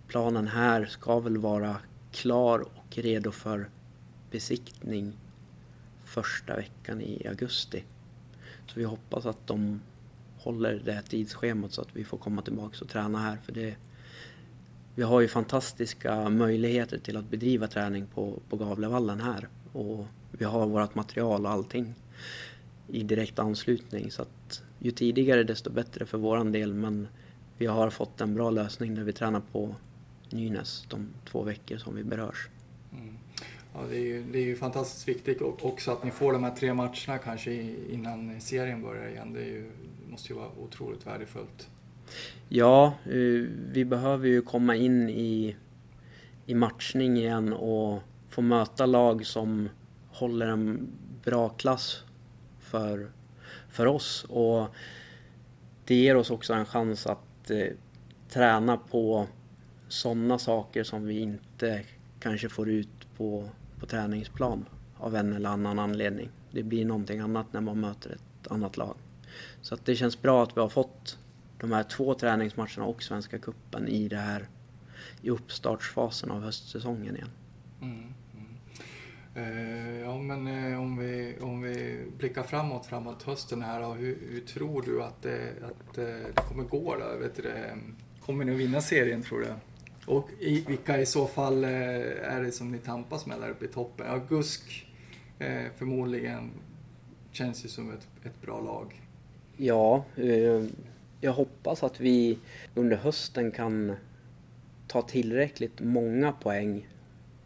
[0.06, 1.76] planen här ska väl vara
[2.12, 3.68] klar och redo för
[4.30, 5.12] besiktning
[6.04, 7.84] första veckan i augusti.
[8.66, 9.80] Så vi hoppas att de
[10.38, 13.36] håller det tidsschemat så att vi får komma tillbaka och träna här.
[13.36, 13.76] För det,
[14.96, 19.48] vi har ju fantastiska möjligheter till att bedriva träning på, på Gavlevallen här.
[19.72, 21.94] Och vi har vårt material och allting
[22.88, 24.10] i direkt anslutning.
[24.10, 26.74] Så att ju tidigare desto bättre för våran del.
[26.74, 27.08] Men
[27.58, 29.74] vi har fått en bra lösning där vi tränar på
[30.30, 32.48] Nynäs de två veckor som vi berörs.
[32.92, 33.14] Mm.
[33.74, 36.54] Ja, det, är ju, det är ju fantastiskt viktigt också att ni får de här
[36.54, 37.52] tre matcherna kanske
[37.90, 39.32] innan serien börjar igen.
[39.32, 39.70] Det ju,
[40.10, 41.68] måste ju vara otroligt värdefullt.
[42.48, 45.56] Ja, eh, vi behöver ju komma in i,
[46.46, 49.68] i matchning igen och få möta lag som
[50.08, 50.88] håller en
[51.24, 52.04] bra klass
[52.60, 53.10] för,
[53.68, 54.24] för oss.
[54.28, 54.66] Och
[55.84, 57.72] det ger oss också en chans att eh,
[58.28, 59.26] träna på
[59.88, 61.84] sådana saker som vi inte
[62.20, 63.48] kanske får ut på,
[63.80, 64.64] på träningsplan
[64.98, 66.28] av en eller annan anledning.
[66.50, 68.96] Det blir någonting annat när man möter ett annat lag.
[69.60, 71.18] Så att det känns bra att vi har fått
[71.60, 74.48] de här två träningsmatcherna och Svenska Kuppen i det här
[75.22, 77.30] i uppstartsfasen av höstsäsongen igen.
[77.82, 78.46] Mm, mm.
[79.34, 84.18] Eh, ja men eh, om, vi, om vi blickar framåt, framåt hösten här då, hur,
[84.30, 87.18] hur tror du att det, att eh, det kommer gå då?
[87.18, 87.52] Vet du,
[88.20, 89.54] kommer ni att vinna serien tror du?
[90.06, 91.70] Och i, vilka i så fall eh,
[92.34, 94.06] är det som ni tampas med där uppe i toppen?
[94.06, 94.86] Ja, Gusk
[95.38, 96.50] eh, förmodligen
[97.32, 99.02] känns ju som ett, ett bra lag.
[99.56, 100.64] Ja, eh,
[101.20, 102.38] jag hoppas att vi
[102.74, 103.96] under hösten kan
[104.86, 106.88] ta tillräckligt många poäng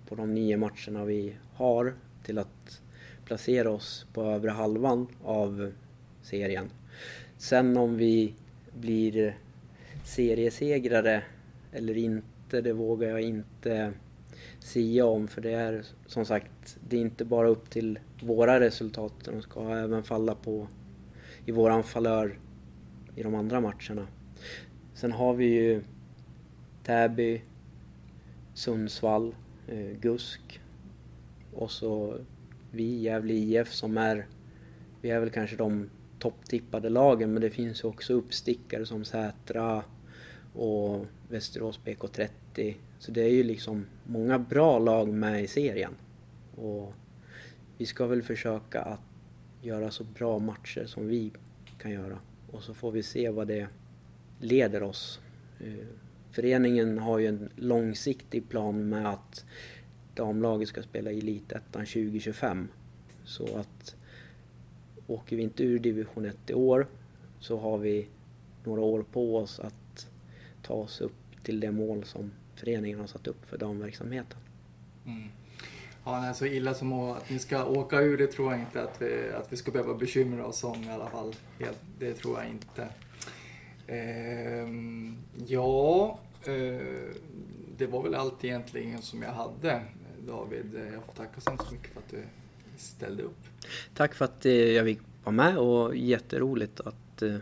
[0.09, 1.95] på de nio matcherna vi har
[2.25, 2.83] till att
[3.25, 5.73] placera oss på övre halvan av
[6.23, 6.71] serien.
[7.39, 8.35] Sen om vi
[8.81, 9.37] blir
[10.05, 11.23] seriesegrare
[11.73, 13.93] eller inte det vågar jag inte
[14.59, 19.13] sia om för det är som sagt, det är inte bara upp till våra resultat,
[19.25, 20.67] de ska även falla på
[21.47, 22.39] i våran falör
[23.17, 24.07] i de andra matcherna.
[24.95, 25.83] Sen har vi ju
[26.83, 27.43] Täby,
[28.55, 29.35] Sundsvall,
[29.69, 30.61] eh, Gusk
[31.53, 32.19] och så
[32.71, 34.27] vi, Gävle IF som är,
[35.01, 39.85] vi är väl kanske de topptippade lagen men det finns ju också uppstickare som Sätra
[40.55, 42.75] och Västerås BK30.
[42.99, 45.95] Så det är ju liksom många bra lag med i serien.
[46.57, 46.95] Och
[47.79, 49.01] vi ska väl försöka att
[49.63, 51.33] göra så bra matcher som vi
[51.79, 52.19] kan göra.
[52.53, 53.69] Och så får vi se vad det
[54.41, 55.21] leder oss.
[55.61, 55.87] Eh,
[56.31, 59.45] föreningen har ju en långsiktig plan med att
[60.15, 62.69] damlaget ska spela i Elitettan 2025.
[63.25, 63.97] Så att
[65.07, 66.87] åker vi inte ur division 1 i år
[67.41, 68.09] så har vi
[68.65, 70.09] några år på oss att
[70.63, 74.39] ta oss upp till det mål som föreningen har satt upp för damverksamheten.
[75.07, 75.29] Mm.
[76.05, 79.03] Ja, nej, så illa som att ni ska åka ur, det tror jag inte att
[79.03, 81.35] vi, att vi ska behöva bekymra oss om i alla fall.
[81.99, 82.89] Det tror jag inte.
[83.87, 87.15] Ehm, ja, eh,
[87.77, 89.81] det var väl allt egentligen som jag hade.
[90.27, 92.23] David, jag får tacka så hemskt mycket för att du
[92.77, 93.39] ställde upp.
[93.95, 97.37] Tack för att eh, jag fick vara med och jätteroligt att eh,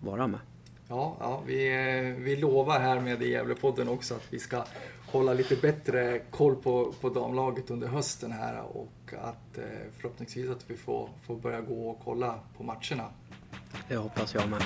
[0.00, 0.40] vara med.
[0.88, 4.64] Ja, ja vi, eh, vi lovar här med i Gävlepodden också att vi ska
[5.14, 9.64] hålla lite bättre koll på, på damlaget under hösten här och att eh,
[9.96, 13.08] förhoppningsvis att vi får, får börja gå och kolla på matcherna.
[13.88, 14.62] Det hoppas jag med.